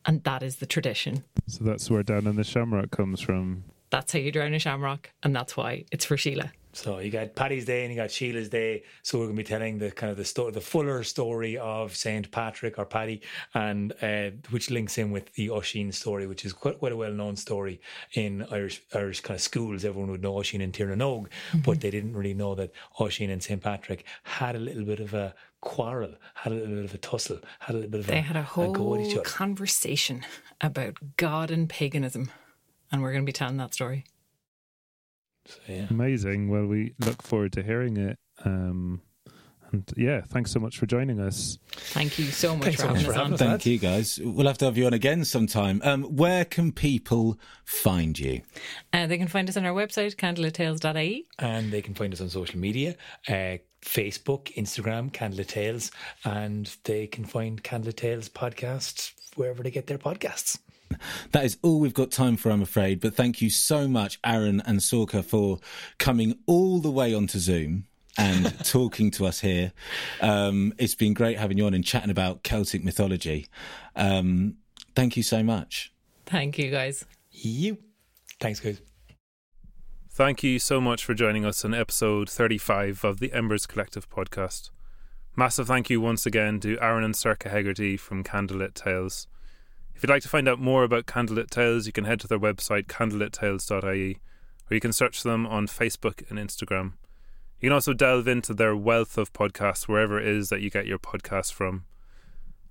And 0.06 0.24
that 0.24 0.42
is 0.42 0.58
the 0.58 0.66
tradition. 0.66 1.24
So 1.48 1.64
that's 1.64 1.90
where 1.90 2.02
down 2.04 2.28
in 2.28 2.36
the 2.38 2.44
Shamrock 2.44 2.92
comes 2.92 3.20
from. 3.22 3.66
That's 3.90 4.12
how 4.14 4.20
you 4.20 4.32
drown 4.32 4.54
a 4.54 4.60
shamrock, 4.60 5.12
and 5.24 5.36
that's 5.36 5.56
why 5.56 5.86
it's 5.92 6.06
for 6.06 6.18
Sheila. 6.18 6.52
So 6.74 7.00
you 7.00 7.10
got 7.10 7.34
Paddy's 7.34 7.66
Day 7.66 7.84
and 7.86 7.92
you 7.92 8.00
got 8.00 8.12
Sheila's 8.12 8.50
Day. 8.50 8.84
So 9.02 9.18
we're 9.18 9.26
going 9.26 9.38
to 9.38 9.44
be 9.44 9.48
telling 9.48 9.80
the 9.80 9.90
kind 9.90 10.12
of 10.12 10.18
the 10.18 10.26
story, 10.26 10.52
the 10.52 10.62
fuller 10.62 11.02
story 11.02 11.58
of 11.58 11.96
Saint 11.96 12.30
Patrick 12.30 12.78
or 12.78 12.86
Paddy, 12.86 13.22
and 13.56 13.94
uh, 14.04 14.30
which 14.52 14.70
links 14.70 15.00
in 15.00 15.10
with 15.10 15.34
the 15.34 15.50
Oisin 15.50 15.92
story, 15.92 16.28
which 16.28 16.46
is 16.46 16.54
quite, 16.54 16.78
quite 16.78 16.92
a 16.92 16.96
well-known 16.96 17.36
story 17.36 17.82
in 18.14 18.46
Irish 18.52 18.84
Irish 18.94 19.22
kind 19.22 19.36
of 19.38 19.42
schools. 19.42 19.86
Everyone 19.86 20.12
would 20.12 20.22
know 20.22 20.38
Oisin 20.38 20.62
and 20.62 20.72
Tirnanog, 20.72 21.30
but 21.66 21.82
they 21.82 21.90
didn't 21.90 22.16
really 22.16 22.36
know 22.36 22.54
that 22.54 22.72
Oisin 23.02 23.32
and 23.32 23.42
Saint 23.42 23.64
Patrick 23.64 24.06
had 24.22 24.56
a 24.56 24.60
little 24.60 24.86
bit 24.86 25.00
of 25.00 25.16
a 25.16 25.34
quarrel, 25.62 26.14
had 26.36 26.52
a 26.54 26.56
little 26.56 26.76
bit 26.76 26.86
of 26.86 26.94
a 26.94 27.00
tussle, 27.00 27.40
had 27.62 27.74
a 27.74 27.78
little 27.78 27.90
bit 27.92 28.02
of 28.02 28.08
They 28.08 28.20
a, 28.20 28.22
had 28.22 28.36
a 28.36 28.48
go 28.54 28.94
at 28.94 29.02
each 29.02 29.14
whole 29.14 29.22
other. 29.22 29.22
conversation 29.22 30.24
about 30.62 30.98
God 31.18 31.50
and 31.50 31.68
paganism, 31.68 32.30
and 32.92 33.02
we're 33.02 33.12
going 33.12 33.24
to 33.24 33.26
be 33.26 33.34
telling 33.34 33.58
that 33.58 33.74
story. 33.74 34.06
So, 35.46 35.60
yeah. 35.68 35.88
Amazing. 35.90 36.50
Well, 36.50 36.66
we 36.66 36.94
look 37.00 37.22
forward 37.22 37.54
to 37.54 37.64
hearing 37.64 37.98
it. 37.98 38.18
Um, 38.44 39.02
And 39.74 39.84
yeah, 39.98 40.22
thanks 40.22 40.52
so 40.52 40.60
much 40.62 40.78
for 40.78 40.86
joining 40.86 41.20
us. 41.20 41.58
Thank 41.72 42.18
you 42.18 42.26
so 42.26 42.56
much 42.56 42.64
Thanks 42.66 42.82
for 42.82 42.88
so 42.88 42.94
much 42.94 43.02
having 43.02 43.06
for 43.06 43.12
us 43.12 43.18
having 43.18 43.34
on. 43.34 43.34
us. 43.34 43.40
Thank 43.64 43.66
you, 43.66 43.78
guys. 43.78 44.18
We'll 44.24 44.48
have 44.48 44.58
to 44.60 44.66
have 44.66 44.78
you 44.78 44.86
on 44.88 44.94
again 44.94 45.26
sometime. 45.26 45.82
Um, 45.84 46.04
where 46.04 46.46
can 46.46 46.72
people 46.72 47.38
find 47.66 48.18
you? 48.18 48.44
Uh, 48.94 49.08
they 49.08 49.18
can 49.18 49.28
find 49.28 49.50
us 49.50 49.58
on 49.58 49.66
our 49.66 49.74
website, 49.74 50.16
candlelittales.ie. 50.16 51.26
And 51.40 51.72
they 51.74 51.82
can 51.82 51.96
find 51.96 52.14
us 52.14 52.22
on 52.22 52.30
social 52.30 52.58
media 52.60 52.96
uh, 53.28 53.58
Facebook, 53.82 54.54
Instagram, 54.56 55.12
Candlelit 55.12 55.48
Tales, 55.48 55.92
and 56.24 56.74
they 56.86 57.06
can 57.08 57.26
find 57.26 57.62
Candlelit 57.62 57.98
Tales 57.98 58.30
podcasts 58.30 59.12
wherever 59.38 59.64
they 59.64 59.72
get 59.72 59.88
their 59.88 59.98
podcasts. 59.98 60.60
That 61.32 61.46
is 61.46 61.58
all 61.62 61.80
we've 61.80 61.94
got 61.94 62.12
time 62.12 62.38
for, 62.38 62.50
I'm 62.50 62.62
afraid. 62.62 63.00
But 63.00 63.14
thank 63.14 63.42
you 63.42 63.50
so 63.50 63.88
much, 63.88 64.20
Aron 64.24 64.62
and 64.66 64.80
Sorcha, 64.80 65.24
for 65.24 65.60
coming 65.98 66.38
all 66.46 66.80
the 66.80 66.92
way 66.92 67.14
onto 67.14 67.40
Zoom 67.40 67.86
and 68.18 68.58
talking 68.66 69.12
to 69.12 69.26
us 69.26 69.42
here. 69.42 69.74
Um, 70.22 70.74
it's 70.78 70.96
been 70.96 71.14
great 71.14 71.38
having 71.38 71.58
you 71.58 71.66
on 71.66 71.74
and 71.74 71.84
chatting 71.84 72.10
about 72.10 72.44
Celtic 72.44 72.84
mythology. 72.84 73.48
Um, 73.96 74.56
thank 74.96 75.18
you 75.18 75.24
so 75.24 75.44
much. 75.44 75.94
Thank 76.26 76.58
you, 76.58 76.72
guys. 76.72 77.06
You. 77.32 77.78
Thanks, 78.40 78.60
guys. 78.60 78.82
Thank 80.10 80.42
you 80.42 80.58
so 80.58 80.82
much 80.82 81.06
for 81.06 81.14
joining 81.14 81.46
us 81.46 81.64
on 81.64 81.76
episode 81.76 82.28
35 82.28 83.04
of 83.04 83.20
the 83.20 83.32
Embers 83.34 83.68
Collective 83.68 84.10
podcast. 84.10 84.72
Massive 85.40 85.68
thank 85.68 85.92
you 85.92 86.02
once 86.02 86.26
again 86.26 86.60
to 86.62 86.80
Aron 86.82 87.04
and 87.04 87.14
Sorcha 87.14 87.52
Hegarty 87.52 87.96
from 87.96 88.24
Candlelit 88.24 88.74
Tales. 88.74 89.28
If 89.94 90.02
you'd 90.02 90.10
like 90.10 90.24
to 90.24 90.30
find 90.30 90.50
out 90.50 90.60
more 90.60 90.84
about 90.84 91.06
Candlelit 91.06 91.52
Tales, 91.52 91.86
you 91.86 91.94
can 91.94 92.06
head 92.06 92.20
to 92.22 92.28
their 92.28 92.40
website 92.40 92.88
candlelittales.ie 92.88 94.14
or 94.16 94.74
you 94.74 94.80
can 94.80 94.92
search 94.92 95.22
them 95.22 95.46
on 95.46 95.68
Facebook 95.68 96.28
and 96.32 96.40
Instagram. 96.40 96.94
You 97.60 97.70
can 97.70 97.74
also 97.74 97.94
delve 97.94 98.28
into 98.28 98.56
their 98.56 98.76
wealth 98.76 99.16
of 99.16 99.32
podcasts 99.32 99.88
wherever 99.88 100.20
it 100.20 100.26
is 100.26 100.50
that 100.50 100.62
you 100.62 100.72
get 100.72 100.88
your 100.88 100.98
podcasts 100.98 101.54
from. 101.54 101.86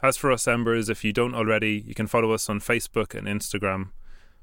As 0.02 0.16
for 0.16 0.32
us 0.32 0.48
Embers, 0.48 0.88
if 0.88 1.04
you 1.04 1.12
don't 1.12 1.36
already, 1.36 1.84
you 1.86 1.94
can 1.94 2.08
follow 2.08 2.32
us 2.32 2.50
on 2.50 2.58
Facebook 2.58 3.14
and 3.14 3.28
Instagram. 3.28 3.90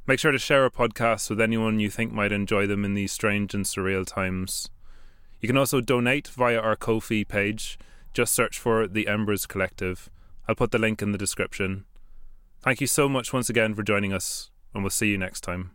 Make 0.07 0.19
sure 0.19 0.31
to 0.31 0.39
share 0.39 0.63
our 0.63 0.69
podcasts 0.69 1.29
with 1.29 1.41
anyone 1.41 1.81
you 1.81 1.89
think 1.89 2.13
might 2.13 2.31
enjoy 2.31 2.67
them 2.67 2.85
in 2.85 2.93
these 2.93 3.11
strange 3.11 3.53
and 3.53 3.65
surreal 3.65 4.07
times. 4.07 4.69
You 5.41 5.47
can 5.47 5.57
also 5.57 5.81
donate 5.81 6.29
via 6.29 6.57
our 6.57 6.77
Ko-fi 6.77 7.25
page. 7.25 7.77
Just 8.13 8.33
search 8.33 8.59
for 8.59 8.87
the 8.87 9.07
Embers 9.07 9.47
Collective. 9.47 10.09
I'll 10.47 10.55
put 10.55 10.71
the 10.71 10.77
link 10.77 11.01
in 11.01 11.11
the 11.11 11.17
description. 11.17 11.85
Thank 12.61 12.79
you 12.79 12.87
so 12.87 13.09
much 13.09 13.33
once 13.33 13.49
again 13.49 13.73
for 13.73 13.81
joining 13.81 14.13
us, 14.13 14.51
and 14.73 14.83
we'll 14.83 14.91
see 14.91 15.07
you 15.07 15.17
next 15.17 15.41
time. 15.41 15.71